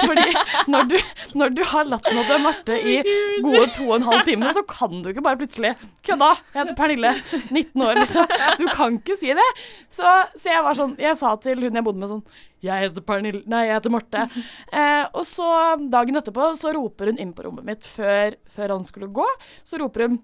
[0.00, 0.26] Fordi
[0.72, 0.96] når du,
[1.38, 2.96] når du har latt meg er Marte i
[3.44, 5.74] gode to og en halv time, så kan du ikke bare plutselig
[6.06, 6.30] Kødda!
[6.54, 7.12] Jeg heter Pernille,
[7.54, 8.36] 19 år, liksom.
[8.58, 9.48] Du kan ikke si det.
[9.92, 12.24] Så, så jeg var sånn Jeg sa til hun jeg bodde med sånn
[12.64, 14.24] Jeg heter Pernille Nei, jeg heter Marte.
[14.72, 15.50] Eh, og så
[15.92, 19.26] dagen etterpå så roper hun inn på rommet mitt før, før han skulle gå.
[19.62, 20.18] Så roper hun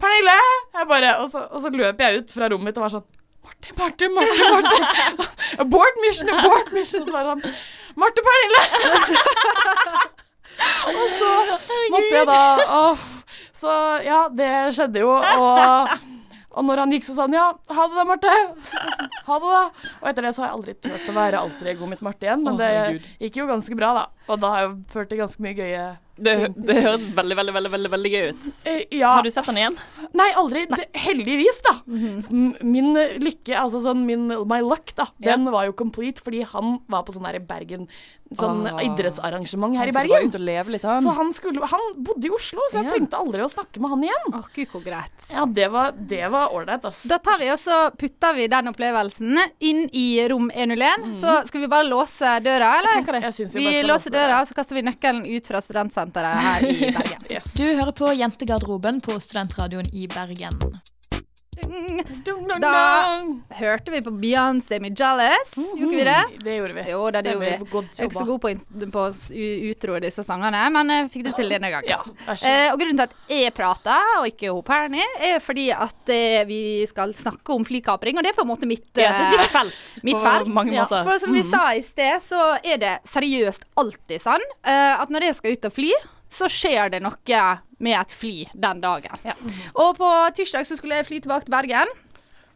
[0.00, 0.36] Pernille!
[0.76, 3.08] Jeg bare, og, så, og så løp jeg ut fra rommet mitt og var sånn
[3.44, 5.28] Marte, Marte, Marte, Marte.
[5.58, 7.06] Abort mission, abort mission.
[7.06, 8.62] Så var det sånn Marte Pernille!
[11.00, 11.30] og så
[11.90, 12.40] måtte jeg da
[12.76, 13.04] oh.
[13.56, 13.74] Så
[14.04, 16.08] ja, det skjedde jo, og
[16.50, 17.44] og når han gikk, så sa han ja,
[17.76, 18.30] ha det da, Marte.
[19.28, 19.90] Ha det, da.
[20.00, 22.42] Og etter det så har jeg aldri turt å være alter egoet mitt Marte igjen,
[22.42, 22.70] men det
[23.22, 24.19] gikk jo ganske bra, da.
[24.30, 25.84] Og da har jeg jo ført til ganske mye gøye
[26.20, 28.48] Det, det høres veldig, veldig, veldig, veldig, veldig gøy ut.
[28.68, 29.14] Eh, ja.
[29.16, 29.76] Har du sett den igjen?
[30.20, 30.66] Nei, aldri.
[30.68, 31.72] Det, heldigvis, da.
[31.88, 35.32] M- Min eh, lykke, altså sånn min My luck, da, Ja.
[35.36, 37.88] den var jo complete fordi han var på sånn her i Bergen
[38.30, 38.76] Sånn Ah.
[38.86, 40.12] idrettsarrangement her i Bergen.
[40.14, 41.02] Han skulle bare ut og leve litt, han.
[41.02, 42.90] Så han, skulle, han bodde i Oslo, så jeg Ja.
[42.92, 44.28] trengte aldri å snakke med han igjen.
[44.38, 45.24] Oh, gud, hvor greit.
[45.32, 47.00] Ja, det var det ålreit, ass.
[47.10, 51.10] Da tar vi og så putter vi den opplevelsen inn i rom 101.
[51.18, 53.02] Så skal vi bare låse døra, eller?
[53.02, 53.22] Jeg.
[53.24, 56.78] Jeg vi skal låser låse døra, så kaster vi nøkkelen ut fra studentsenteret her i
[56.96, 57.26] Bergen.
[57.56, 60.56] Du hører på Jentegarderoben på Studentradioen i Bergen.
[62.60, 63.24] Da
[63.58, 65.54] hørte vi på Beyoncé med 'Jealous'.
[65.76, 66.24] Gjorde vi det?
[66.44, 66.84] Det gjorde vi.
[66.90, 67.50] Jo, det, det gjorde vi.
[67.50, 69.04] Jeg er ikke så god på, å på
[69.70, 71.88] utro i disse sangene, men jeg fikk det til denne gangen.
[71.90, 72.00] Ja,
[72.46, 76.44] eh, og grunnen til at jeg prater, og ikke hun Perny, er fordi at eh,
[76.48, 79.30] vi skal snakke om flykapring, og det er på en måte mitt Ja, det er
[79.36, 80.52] ditt eh, felt mitt på felt.
[80.54, 80.86] mange Ja.
[80.86, 81.50] For som vi Mhm.
[81.50, 85.64] sa i sted, så er det seriøst alltid sånn eh, at når jeg skal ut
[85.64, 85.92] og fly,
[86.30, 87.16] så skjer det noe
[87.80, 89.18] med et fly den dagen.
[89.74, 91.90] Og på tirsdag så skulle jeg fly tilbake til Bergen.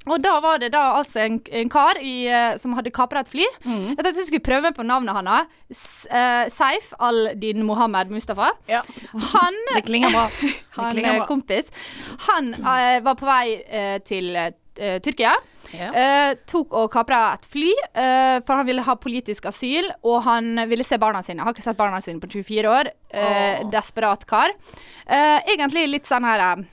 [0.05, 3.31] Og da var det da altså en, en kar i, eh, som hadde kapra et
[3.33, 3.47] fly.
[3.65, 3.87] Mm.
[3.95, 5.55] Jeg tenkte jeg skulle prøve meg på navnet hans.
[5.73, 8.51] S- eh, Seif al-Din Mohammed Mustafa.
[8.69, 10.27] Han Det klinger bra.
[10.77, 11.27] Han klinger eh, bra.
[11.31, 11.73] kompis.
[12.29, 14.37] Han uh, var på vei uh, til
[14.75, 15.35] Tyrkia.
[15.75, 15.95] Yeah.
[15.95, 19.89] Eh, tok og kapra et fly, eh, for han ville ha politisk asyl.
[20.03, 21.41] Og han ville se barna sine.
[21.41, 22.93] Jeg Har ikke sett barna sine på 24 år.
[23.15, 23.71] Oh.
[23.71, 24.55] Desperat kar.
[25.07, 26.65] Eh, egentlig litt sånn her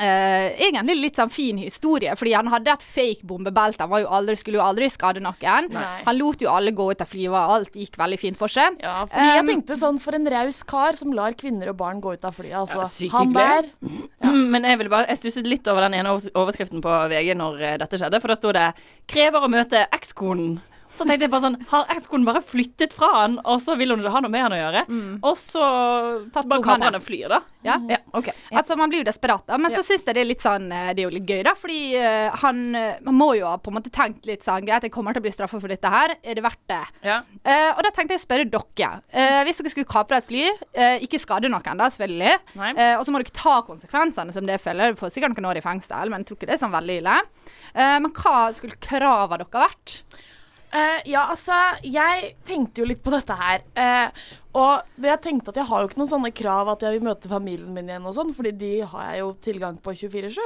[0.00, 3.80] eh, Eh, egentlig litt sånn fin historie, fordi han hadde et fake bombebelte.
[3.84, 5.68] Han var jo aldri, skulle jo aldri skade noen.
[5.72, 6.02] Nei.
[6.06, 8.78] Han lot jo alle gå ut av flyet, og alt gikk veldig fint for seg.
[8.82, 12.00] Ja, fordi jeg Um, tenkte sånn for en raus kar som lar kvinner og barn
[12.00, 12.54] gå ut av flyet.
[12.54, 14.08] Altså, Ja, sykt han der hyggelig.
[14.22, 17.62] Mm, Men jeg ville bare, jeg stusset litt over den ene overskriften på VG når
[17.62, 18.74] eh, dette skjedde, for da sto det
[19.06, 20.58] 'Krever å møte ekskonen'.
[20.88, 24.00] Så tenkte jeg bare sånn Har ekskonen bare flyttet fra han, og så vil hun
[24.00, 24.82] ikke ha noe med han å gjøre?
[25.28, 25.62] Og så
[26.32, 27.40] bare kaprer han og flyr, da?
[27.66, 27.76] Ja.
[27.90, 28.30] Ja, ok.
[28.54, 29.58] Altså, man blir jo desperat, da.
[29.60, 29.78] Men Ja.
[29.78, 31.54] så syns jeg det er litt sånn eh, Det er jo litt gøy, da.
[31.58, 34.86] Fordi uh, han eh, Man må jo ha på en måte tenkt litt sånn Greit,
[34.86, 36.14] jeg kommer til å bli straffa for dette her.
[36.22, 36.80] Er det verdt det?
[37.04, 37.18] Ja.
[37.42, 39.02] Uh, og da tenkte jeg å spørre dere.
[39.12, 40.46] Uh, hvis dere skulle kapre et fly,
[41.04, 42.34] ikke skade noen, da, selvfølgelig.
[42.98, 44.94] Og så må dere ta konsekvensene som det følger.
[44.94, 46.96] Du får sikkert noen år i fengsel, men jeg tror ikke det er sånn veldig
[47.02, 47.16] ille.
[47.74, 49.98] Men hva skulle kravene dere vært?
[50.68, 53.64] Eh, ja, altså, jeg tenkte jo litt på dette her.
[53.72, 57.06] Uh, og jeg tenkte at jeg har jo ikke noen sånne krav at jeg vil
[57.06, 60.40] møte familien min igjen og sånn, fordi de har jeg jo tilgang på 24-7.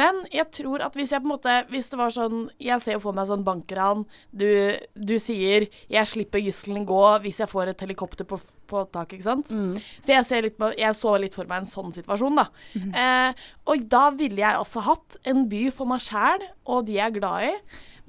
[0.00, 2.96] Men jeg tror at hvis jeg på en måte Hvis det var sånn Jeg ser
[2.96, 4.04] jo for meg sånn bankran.
[4.30, 4.46] Du,
[4.94, 9.28] du sier 'jeg slipper gisselen gå hvis jeg får et helikopter på, på taket', ikke
[9.30, 9.50] sant?
[10.02, 12.46] Så jeg, ser litt jeg så litt for meg en sånn situasjon, da.
[13.00, 13.32] Eh,
[13.66, 17.18] og da ville jeg også hatt en by for meg sjæl og de jeg er
[17.18, 17.54] glad i,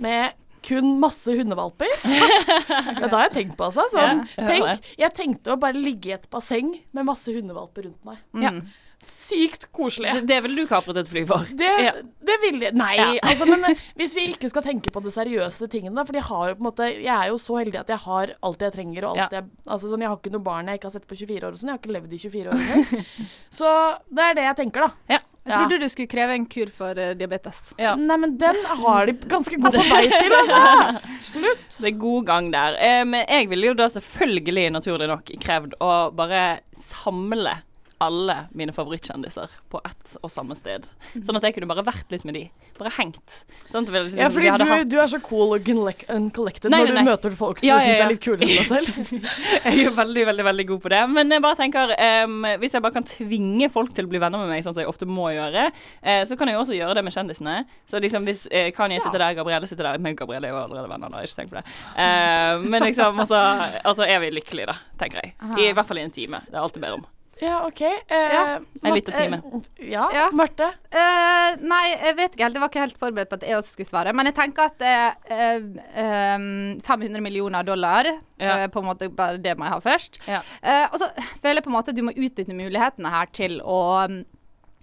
[0.02, 1.90] med kun masse hundevalper.
[3.02, 3.88] det har jeg tenkt på, altså.
[3.94, 8.22] Sånn, tenk, jeg tenkte å bare ligge i et basseng med masse hundevalper rundt meg.
[8.42, 8.54] Ja.
[9.02, 10.12] Sykt koselig.
[10.14, 11.42] Det, det ville du kapret et fly for.
[11.58, 11.94] Det, Ja.
[12.22, 13.08] det vil jeg Nei, Ja.
[13.32, 16.52] altså, men eh, hvis vi ikke skal tenke på de seriøse tingene, for de har
[16.52, 19.08] jo på en måte Jeg er jo så heldig at jeg har alt jeg trenger,
[19.08, 19.40] og alt Ja.
[19.42, 21.50] jeg Altså sånn, jeg har ikke noe barn jeg ikke har sett på 24 år
[21.50, 21.72] og sånn.
[21.72, 23.06] Jeg har ikke levd i 24 år engang.
[23.60, 23.74] så
[24.14, 24.92] det er det jeg tenker, da.
[25.18, 25.20] Ja.
[25.42, 27.72] Jeg trodde du skulle kreve en kur for uh, diabetes.
[27.80, 31.02] Nei, men den har de ganske god på vei til, altså.
[31.32, 31.66] Slutt.
[31.80, 32.78] Det er god gang der.
[32.78, 36.44] Eh, men jeg ville jo da selvfølgelig, naturlig nok, krevd å bare
[36.78, 37.58] samle
[38.02, 40.88] alle mine favorittkjendiser på ett og samme sted.
[41.14, 42.44] Sånn at jeg kunne bare vært litt med de.
[42.80, 43.42] Bare hengt.
[43.70, 46.82] Sånn at vi, liksom, Ja, fordi du, hatt du er så cool and collected Nei,
[46.82, 48.06] når nei, du møter folk du Ja, syns ja, ja.
[48.08, 49.22] er litt kulere enn deg selv.
[49.68, 51.02] Jeg er jo veldig, veldig veldig god på det.
[51.14, 51.94] Men jeg bare tenker
[52.26, 54.82] um, hvis jeg bare kan tvinge folk til å bli venner med meg, sånn som
[54.84, 57.56] jeg ofte må gjøre, uh, så kan jeg jo også gjøre det med kjendisene.
[57.90, 59.06] Så liksom hvis uh, Kanye Ja.
[59.06, 61.22] sitter der, Gabrielle sitter der Men Gabrielle er jo allerede venner, da.
[61.26, 61.66] Ikke tenk på det.
[61.94, 63.40] Uh, men liksom, altså,
[63.86, 65.36] altså er vi lykkelige, da, tenker jeg.
[65.58, 66.42] I, I hvert fall i en time.
[66.50, 67.10] Det er alltid bedre om.
[67.42, 67.82] Ja, OK.
[67.82, 68.60] Eh, Ja.
[68.84, 69.42] En liten time.
[69.80, 70.68] eh, ja, Marte.
[70.92, 72.54] Eh, nei, jeg vet ikke helt.
[72.56, 74.14] Jeg var ikke helt forberedt på at jeg også skulle svare.
[74.14, 75.60] Men jeg tenker at eh,
[76.04, 76.38] eh,
[76.86, 78.06] 500 millioner dollar
[78.38, 78.64] Ja.
[78.64, 80.20] eh, På en måte bare det må jeg ha først.
[80.28, 80.42] Ja.
[80.64, 81.10] Eh, og så
[81.42, 83.80] føler jeg på en måte at du må utnytte mulighetene her til å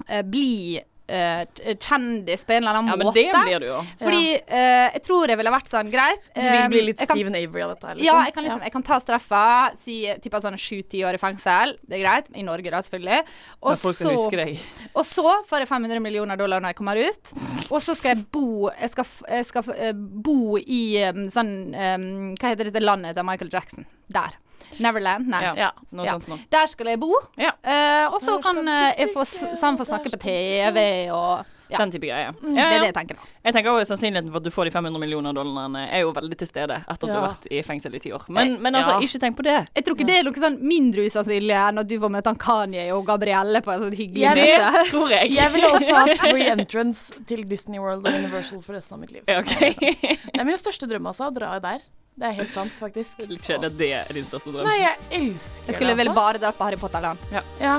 [0.08, 3.78] eh, bli eh, kjendis på en eller annen Ja, men det blir du jo.
[4.00, 6.26] Fordi uh, jeg tror jeg ville vært sånn Greit.
[6.34, 8.06] Du vil bli eh, litt kan- Steven Avery av dette liksom?
[8.06, 9.44] Ja, jeg kan liksom Jeg kan ta straffa,
[9.80, 11.76] si tippa sånn sju-ti år i fengsel.
[11.82, 12.28] Det er greit.
[12.36, 13.20] I Norge, da, selvfølgelig.
[13.62, 14.64] Og Men folk skal huske deg.
[14.92, 17.32] og så får jeg 500 millioner dollar når jeg kommer ut.
[17.68, 22.10] Og så skal jeg bo Jeg skal, jeg skal eh, bo i um, sånn um,
[22.38, 23.88] Hva heter dette landet til Michael Jackson?
[24.12, 24.36] Der.
[24.78, 25.26] Neverland?
[25.28, 25.42] Nei.
[25.58, 26.38] Ja, noe sånt noe.
[26.50, 27.12] Der skal jeg bo.
[27.38, 31.76] Eh, og så kan eh, jeg få, s- sånn få snakke på TV og ja.
[31.82, 32.30] Den type greier.
[32.40, 33.16] Det er det jeg tenker.
[33.20, 33.26] da.
[33.44, 36.38] Jeg tenker også Sannsynligheten for at du får de 500 millioner dollarene, er jo veldig
[36.40, 37.18] til stede etter at du Ja.
[37.20, 38.24] har vært i fengsel i ti år.
[38.32, 39.00] Men, men altså, Ja.
[39.04, 39.56] ikke tenk på det.
[39.76, 42.40] Jeg tror ikke det er noe sånn mindre usannsynlig enn at du får møte han
[42.40, 44.84] Kanye og Gabrielle på en sånn hyggelig Jeg møte.
[44.94, 45.30] tror jeg.
[45.36, 49.12] Jeg ville også hatt free entrance til Disney World og Universal for resten av mitt
[49.12, 49.28] liv.
[49.28, 51.28] Det er min største drøm, altså.
[51.28, 51.84] Å dra der.
[52.18, 53.20] Det er helt sant, faktisk.
[53.30, 54.66] Litt kjedelig at det er din største drøm.
[54.66, 56.20] Nei, jeg elsker Jeg skulle det, vel altså.
[56.20, 57.18] bare dratt på Harry Potter-land.
[57.30, 57.42] Ja.
[57.62, 57.76] Ja.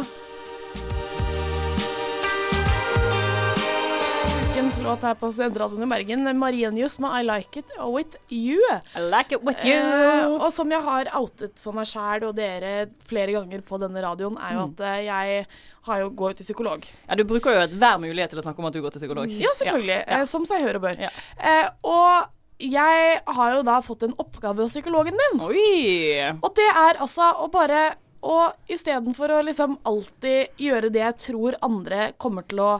[4.50, 8.58] Ukens låt her på Studentradioen i Bergen, Marienius med I Like It With You.
[8.96, 9.76] I like it with you.
[9.76, 12.74] Eh, og som jeg har outet for meg sjæl og dere
[13.08, 14.74] flere ganger på denne radioen, er jo Mm.
[14.74, 15.06] at mm.
[15.06, 15.46] jeg
[15.90, 16.84] har jo går til psykolog.
[17.10, 19.30] Ja, Du bruker jo enhver mulighet til å snakke om at du går til psykolog.
[19.32, 20.00] Ja, selvfølgelig.
[20.08, 20.20] Ja.
[20.22, 21.00] eh, Som seg hør og bør.
[21.40, 25.42] Eh, og jeg har jo da fått en oppgave hos psykologen min.
[25.48, 26.20] Oi!
[26.44, 31.56] Og det er altså å bare Og istedenfor å liksom alltid gjøre det jeg tror
[31.64, 32.72] andre kommer til å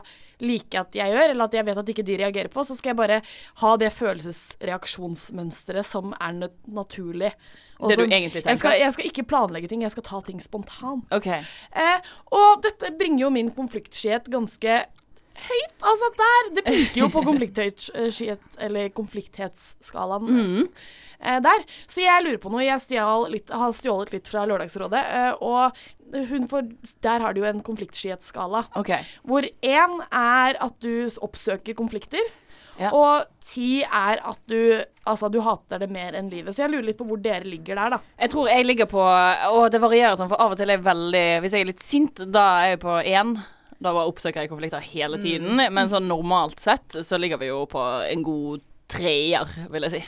[0.44, 2.90] like at jeg gjør, eller at jeg vet at ikke de reagerer på, så skal
[2.92, 3.18] jeg bare
[3.62, 6.36] ha det følelsesreaksjonsmønsteret som er
[6.68, 7.32] naturlig.
[7.80, 8.84] Også, Det du egentlig egentlig Jeg skal, tenker.
[8.84, 11.04] jeg skal ikke planlegge ting, jeg skal ta ting spontant.
[11.12, 11.40] Okay.
[11.72, 12.00] Eh,
[12.36, 14.84] og dette bringer jo min konfliktskyhet ganske
[15.46, 15.76] høyt.
[15.90, 20.66] Altså der Det piker jo på konfliktskyhet, eller konflikthetsskalaen mm.
[21.20, 21.64] eh, der.
[21.86, 22.66] Så jeg lurer på noe.
[22.66, 25.80] Jeg stjal litt, har stjålet litt fra Lørdagsrådet, eh, og
[26.50, 26.70] får,
[27.06, 28.66] der har du jo en konfliktskyhetsskala.
[28.80, 29.06] Okay.
[29.22, 32.24] Hvor én er at du oppsøker konflikter.
[32.80, 32.90] Ja.
[32.96, 36.54] Og ti er at du Altså, du hater det mer enn livet.
[36.54, 37.98] Så jeg lurer litt på hvor dere ligger der, da.
[38.20, 40.84] Jeg tror jeg ligger på Og det varierer sånn, for av og til er jeg
[40.86, 43.32] veldig Hvis jeg er litt sint, da er jeg på én.
[43.80, 45.56] Da bare oppsøker jeg konflikter hele tiden.
[45.72, 50.00] Men sånn normalt sett så ligger vi jo på en god treer, vil jeg si.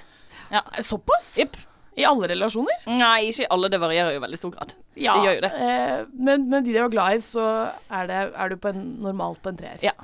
[0.53, 0.61] Ja.
[0.85, 1.33] Såpass?
[1.41, 1.57] Yep.
[1.97, 2.85] I alle relasjoner?
[2.89, 3.69] Nei, ikke i alle.
[3.73, 4.75] Det varierer jo veldig stor grad.
[4.97, 5.53] Ja, det gjør jo det.
[5.67, 5.95] Eh,
[6.29, 7.47] men, men de du er glad i, så
[7.93, 9.81] er, det, er du på en, normalt på en treer.
[9.85, 9.97] Ja.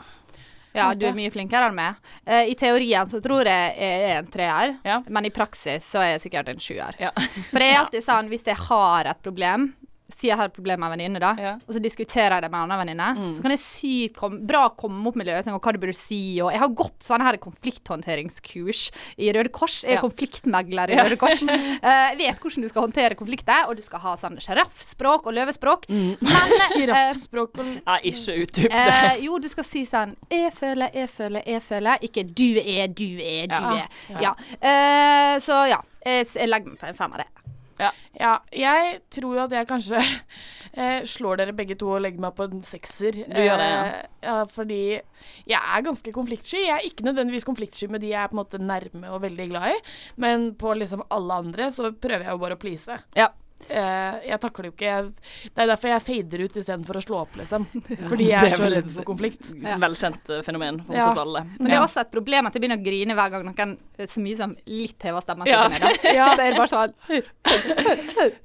[0.77, 1.97] Ja, du er mye flinkere enn meg.
[2.29, 4.75] Eh, I teorien så tror jeg jeg er en treer,
[5.09, 6.99] men i praksis så er jeg sikkert en sjuer.
[7.49, 9.71] For jeg er alltid sånn, hvis jeg har et problem
[10.11, 12.63] Si jeg har et problem med en venninne, da, og så diskuterer jeg det med
[12.63, 13.33] en annen venninne.
[13.37, 16.41] Så kan jeg sykt kom, bra komme opp med løsninger og hva du burde si.
[16.41, 18.87] Og jeg har gått sånn her konflikthåndteringskurs
[19.21, 19.83] i Røde Kors.
[19.85, 20.01] Jeg er Ja.
[20.01, 21.05] konfliktmegler i Ja.
[21.05, 21.43] Røde Kors.
[21.49, 25.35] Eh, jeg vet hvordan du skal håndtere konflikter, og du skal ha sånn sjiraffspråk og
[25.37, 25.85] løvespråk.
[25.89, 28.87] Men eh, Sjiraffspråk og Nei, ikke utdyp det.
[28.89, 31.99] Uh, jo, du skal si sånn Jeg føler, jeg føler, jeg føler.
[32.09, 33.77] Ikke du er, du er, du Ja.
[33.77, 33.89] er.
[34.09, 34.21] Ja.
[34.21, 34.35] Ja.
[34.61, 35.81] Eh, så ja.
[36.09, 37.38] Jeg, jeg legger meg på en femmer, jeg.
[37.79, 38.35] Ja.
[38.53, 40.01] jeg tror jo at jeg kanskje
[40.81, 43.21] eh, slår dere begge to og legger meg på en sekser.
[43.25, 43.83] Du gjør det, ja.
[43.87, 44.81] Eh, ja, fordi
[45.49, 46.63] jeg er ganske konfliktsky.
[46.65, 49.51] Jeg er ikke nødvendigvis konfliktsky med de jeg er på en måte nærme og veldig
[49.53, 49.83] glad i,
[50.21, 52.99] men på liksom alle andre så prøver jeg jo bare å please.
[53.19, 53.31] Ja.
[53.69, 55.09] Eh, jeg takler jo ikke jeg,
[55.53, 57.67] Det er derfor jeg fader ut istedenfor å slå opp, liksom.
[58.11, 59.43] Fordi jeg er er så redd for konflikt.
[59.83, 61.09] Velkjent eh, fenomen for Ja.
[61.11, 61.45] oss alle.
[61.59, 64.09] Men det er også et problem at jeg begynner å grine hver gang noen eh,
[64.09, 65.55] så mye som litt hever stemmen sin.
[65.55, 65.93] Ja.
[66.19, 66.27] Ja.
[66.35, 66.93] Så er det bare sånn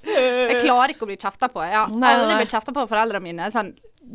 [0.04, 1.64] Jeg klarer ikke å bli kjefta på.
[1.64, 3.50] Jeg har Nei, nei, aldri blitt kjefta på av foreldrene mine.
[3.54, 3.74] Sånn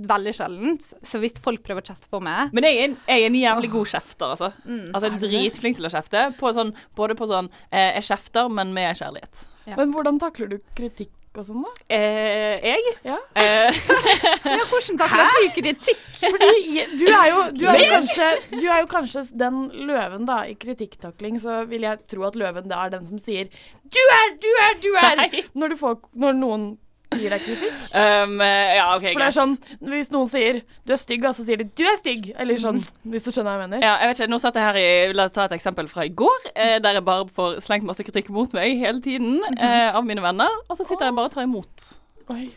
[0.08, 0.84] veldig sjeldent.
[1.08, 3.38] Så hvis folk prøver å kjefte på meg Men jeg er en, jeg er en
[3.40, 4.50] jævlig god kjefter, altså.
[4.68, 4.88] Mm.
[4.92, 6.24] altså jeg er dritflink til å kjefte.
[6.40, 9.46] På sånn, både på sånn eh, Jeg kjefter, men med kjærlighet.
[9.76, 11.70] Men hvordan takler du kritikk og sånn, da?
[11.94, 12.94] Eh, jeg?
[13.06, 13.18] Ja.
[13.38, 13.76] Eh,
[14.58, 16.00] Ja, hvordan takler du kritikk?
[16.22, 20.40] Fordi du er jo, du er jo, kanskje, du er jo kanskje den løven, da.
[20.48, 24.34] I kritikktakling så vil jeg tro at løven da er den som sier 'du er,
[24.40, 26.68] du er, du er' når, du får, når noen
[27.16, 27.76] gir deg kritikk.
[27.94, 29.54] um, eh, ja, OK, For det er sånn,
[29.88, 32.32] hvis noen sier 'du er stygg', så sier de 'du er stygg'.
[32.38, 33.84] Eller sånn, hvis du skjønner hva jeg mener.
[33.84, 36.04] Ja, jeg vet ikke, nå satt jeg her i, La oss ta et eksempel fra
[36.04, 39.94] i går, eh, der jeg bare får slengt masse kritikk mot meg hele tiden eh,
[39.94, 41.98] av mine venner, og så sitter jeg bare og tar imot.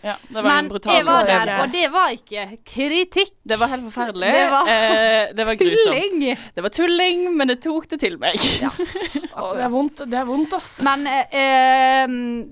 [0.01, 3.33] Ja, det var Men en brutal jeg var der, og det var ikke kritikk.
[3.47, 4.31] Det var helt forferdelig.
[4.35, 5.95] Det var eh, det var grusomt.
[5.95, 6.41] tulling.
[6.55, 8.37] Det var tulling, men det tok det til meg.
[9.41, 10.71] Å, det er vondt, det er vondt, ass.
[10.85, 12.05] Men eh,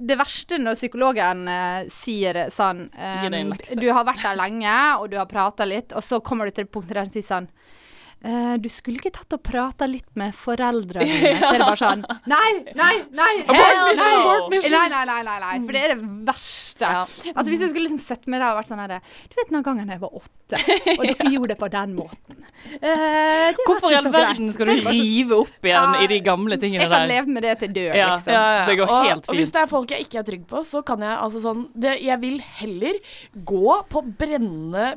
[0.09, 3.27] det verste når psykologen eh, sier sånn eh.
[3.79, 6.69] Du har vært der lenge, og du har prata litt, og så kommer du til
[6.69, 7.49] punktet der han sier sånn
[8.23, 11.35] eh, du skulle ikke tatt og prata litt med foreldrene dine.
[11.39, 13.31] Så er det bare sånn Nei, nei, nei!
[13.49, 14.75] Abort mission, abort mission.
[14.75, 15.53] Nei, nei, nei, nei, nei.
[15.65, 17.05] For det er det verste Ja.
[17.33, 18.97] Altså Hvis jeg skulle liksom sett meg der og vært sånn her
[19.29, 20.59] Du vet den gangen jeg var åtte,
[20.97, 22.37] og dere gjorde det på den måten.
[22.79, 26.83] Uh, Hvorfor i all verden skal du rive opp igjen uh, i de gamle tingene
[26.83, 26.87] der?
[26.87, 27.11] Jeg kan der?
[27.13, 28.33] leve med det til død, Ja, liksom.
[28.33, 28.63] ja, ja.
[28.67, 30.81] Det går og, helt og hvis det er folk jeg ikke er trygg på, så
[30.87, 32.99] kan jeg altså sånn det, Jeg vil heller
[33.53, 34.87] gå på brennende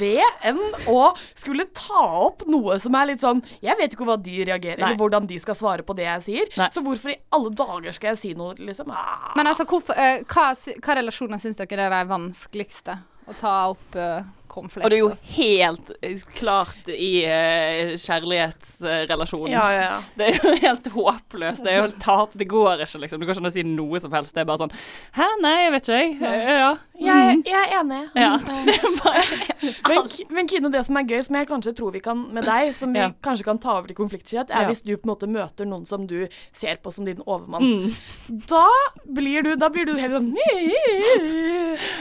[0.00, 0.60] ved enn
[0.92, 4.78] å skulle ta opp noe som er litt sånn Jeg vet ikke hva de reagerer,
[4.78, 4.86] Nei.
[4.86, 6.70] eller hvordan de skal svare på det jeg sier.
[6.72, 8.92] Så hvorfor i alle dager skal jeg si noe, liksom?
[8.94, 9.32] Ah.
[9.36, 13.98] Men altså, hvorfor, uh, hva, hva relasjoner syns dere er de vanskeligste å ta opp
[13.98, 14.84] uh, konflikt?
[14.84, 19.52] Og det er jo helt klart i uh, kjærlighetsrelasjonen.
[19.54, 19.98] Ja, ja, ja.
[20.18, 21.64] Det er jo helt håpløst.
[21.64, 22.34] Det er jo helt tap.
[22.36, 23.22] Det går ikke, liksom.
[23.22, 24.34] Du kan ikke si noe som helst.
[24.36, 24.74] Det er bare sånn
[25.16, 26.14] Hæ, nei, jeg vet ikke, jeg.
[26.20, 26.70] Ja.
[27.00, 27.16] Ja.
[27.30, 28.00] Jeg, jeg er enig.
[28.18, 28.32] Ja.
[29.90, 32.70] Men, men Kine, det som er gøy, som jeg kanskje tror vi kan med deg,
[32.76, 33.10] som vi Ja.
[33.24, 34.68] kanskje kan ta over til konfliktskyhet, er Ja.
[34.68, 37.64] hvis du på en måte møter noen som du ser på som din overmann.
[37.64, 38.40] Mm.
[38.48, 38.66] Da
[39.06, 40.30] blir du Da blir du helt sånn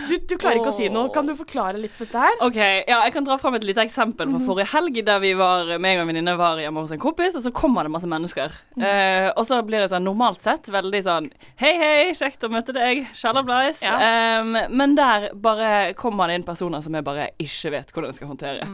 [0.10, 1.10] du, du klarer ikke å si noe.
[1.14, 2.38] Kan du forklare litt dette her?
[2.46, 5.72] OK, ja, jeg kan dra fram et lite eksempel fra forrige helg, der vi var,
[5.82, 8.56] meg og en venninne var hjemme hos en kompis, og så kommer det masse mennesker.
[8.80, 11.28] Eh, og så blir det sånn normalt sett veldig sånn
[11.60, 13.04] Hei, hei, kjekt å møte deg.
[13.18, 13.82] Shalabais.
[13.84, 18.20] Um, men der bare kommer det inn personer som jeg bare ikke vet hvordan jeg
[18.20, 18.68] skal håndtere.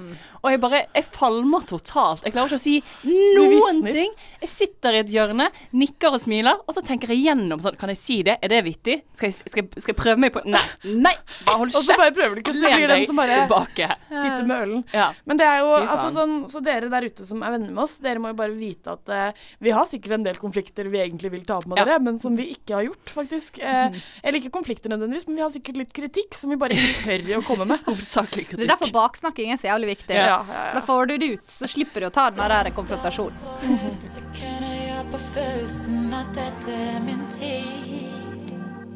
[0.44, 2.24] Og jeg bare Jeg falmer totalt.
[2.26, 2.76] Jeg klarer ikke å si
[3.08, 4.14] noen ting.
[4.44, 7.92] Jeg sitter i et hjørne, nikker og smiler, og så tenker jeg gjennom sånn Kan
[7.94, 8.38] jeg si det?
[8.44, 9.00] Er det vittig?
[9.18, 10.62] Skal jeg, skal, skal jeg prøve meg på Nei!
[10.96, 11.14] Nei!
[11.46, 13.88] Bare hold Og så bare prøver du ikke, å Len den som bare tilbake.
[14.10, 14.84] sitter med ølen.
[14.96, 15.08] Ja.
[15.26, 17.98] Men det er jo altså sånn Så dere der ute som er venner med oss,
[18.04, 19.32] dere må jo bare vite at eh,
[19.66, 21.86] vi har sikkert en del konflikter vi egentlig vil ta opp med Ja.
[21.86, 23.60] dere, men som vi ikke har gjort, faktisk.
[23.60, 23.92] Eh,
[24.24, 27.40] Eller ikke konflikter nødvendigvis, men vi har sikkert litt kritikk som vi bare ikke tør
[27.40, 27.80] å komme med.
[27.90, 30.16] Hovedsakelig Det er derfor baksnakking er så jævlig viktig.
[30.16, 30.66] Ja, ja, ja.
[30.72, 33.42] For Da får du det ut, så slipper du å ta den der konfrontasjonen.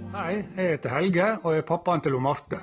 [0.09, 2.57] Hei, jeg heter Helge og er pappaen til Marte.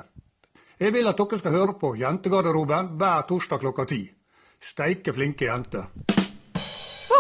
[0.83, 4.03] Jeg vil at dere skal høre på Jentegarderoben hver torsdag klokka ti.
[4.59, 5.87] Steike flinke jenter.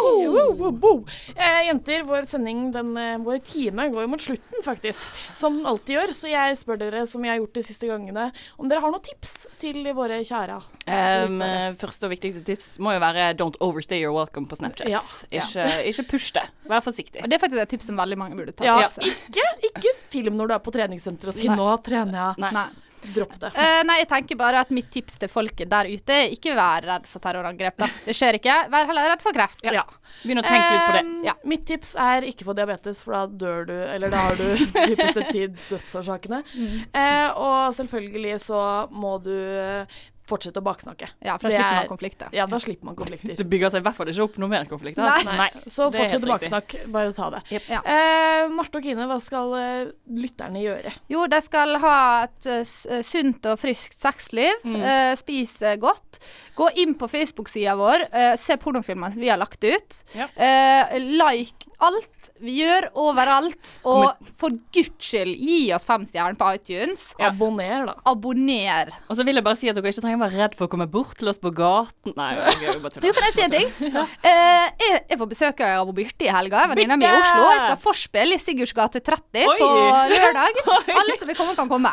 [0.06, 1.00] Wow, wow.
[1.34, 4.98] Eh, jenter, vår sending, den, eh, vår time, går jo mot slutten, faktisk.
[5.36, 6.14] Som den alltid gjør.
[6.16, 9.04] Så jeg spør dere, som jeg har gjort de siste gangene, om dere har noen
[9.04, 10.60] tips til våre kjære.
[10.86, 11.40] Um,
[11.80, 14.88] første og viktigste tips må jo være don't overstay your welcome på Snapchat.
[14.90, 15.02] Ja.
[15.30, 16.46] Ikke, ikke push det.
[16.70, 17.22] Vær forsiktig.
[17.22, 20.38] Og det er faktisk et tips som veldig mange burde ta Ja, ikke, ikke film
[20.38, 22.52] når du er på treningssenteret og si 'nå trener jeg'.
[22.52, 22.68] Nei.
[23.14, 23.50] Dropp det.
[23.54, 26.86] Uh, nei, jeg tenker bare at mitt tips til folket der ute er ikke vær
[26.86, 27.76] redd for terrorangrep.
[27.82, 27.88] da.
[28.06, 28.56] Det skjer ikke.
[28.72, 29.62] Vær heller redd for kreft.
[29.66, 29.84] Ja.
[30.22, 31.04] Begynn å tenke litt på det.
[31.28, 31.36] Ja.
[31.46, 34.46] Mitt tips er ikke få diabetes, for da dør du, eller da har du
[34.92, 36.42] dypeste tid dødsårsakene.
[36.56, 36.76] Mm.
[36.96, 38.60] Uh, og selvfølgelig så
[38.92, 41.08] må du eh, fortsette å baksnakke.
[41.22, 42.28] Ja, for da Det slipper man er- konflikter.
[42.34, 43.36] Ja, da slipper man konflikter.
[43.40, 45.06] Det bygger seg i hvert fall ikke opp noe mer konflikter.
[45.06, 45.36] Nei.
[45.38, 45.48] Nei.
[45.70, 46.82] Så fortsett å baksnakke.
[46.92, 47.42] Bare ta det.
[47.70, 47.82] Ja.
[47.82, 50.92] Eh, Marte og Kine, hva skal eh, lytterne gjøre?
[51.12, 54.64] Jo, de skal ha et uh, sunt og friskt sexliv.
[54.66, 54.80] Mm.
[54.82, 56.20] Uh, spise godt.
[56.56, 60.02] Gå inn på Facebook-sida vår, uh, se pornofilmer som vi har lagt ut.
[60.16, 63.70] Eh, like alt vi gjør overalt.
[63.88, 67.08] Og for guds skyld, gi oss fem stjerner på iTunes.
[67.22, 67.94] Abonner, da.
[68.08, 68.92] Abonner.
[69.10, 70.72] Og så vil jeg bare si at dere ikke trenger å være redd for å
[70.72, 72.14] komme bort til oss på gaten.
[72.18, 72.30] Nei,
[72.62, 73.08] jeg, bare tuller.
[73.08, 73.72] Jo, kan jeg si en ting?
[74.26, 76.64] Eh, jeg, jeg får besøk av Birte i helga.
[76.70, 77.48] Venninna mi i Oslo.
[77.52, 79.56] Jeg skal forspille i Sigurds gate 30 Oi.
[79.60, 79.68] på
[80.12, 80.62] lørdag.
[81.00, 81.92] Alle som vil komme, kan komme.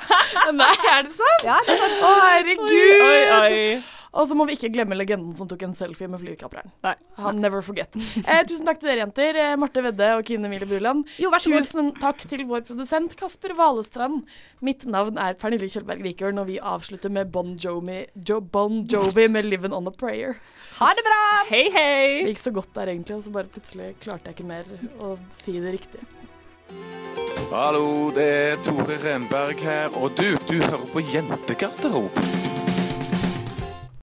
[0.54, 1.46] Nei, er det sant?
[1.46, 2.00] Ja, det er sant.
[2.04, 3.04] Å, herregud!
[3.04, 3.60] Oi, oi.
[4.14, 6.70] Og så må vi ikke glemme legenden som tok en selfie med flykappleren.
[7.18, 7.96] Han never forget.
[8.24, 9.38] Eh, tusen takk til dere jenter.
[9.40, 11.08] Eh, Marte Vedde og Kine Mille Buland.
[11.22, 11.66] Jo, vær så god.
[11.66, 14.22] Tusen takk til vår produsent Kasper Valestrand.
[14.62, 19.28] Mitt navn er Pernille Kjølberg Vikørn, og vi avslutter med Bon Jovi, jo, bon Jovi
[19.28, 20.38] med 'Livin' On A Prayer'.
[20.80, 21.22] Ha det bra!
[21.50, 22.24] Hei, hei!
[22.24, 24.70] Det gikk så godt der, egentlig, og så bare plutselig klarte jeg ikke mer
[25.02, 26.06] å si det riktig.
[27.52, 32.53] Hallo, det er Tore Renberg her, og du, du hører på Jentegarderoben.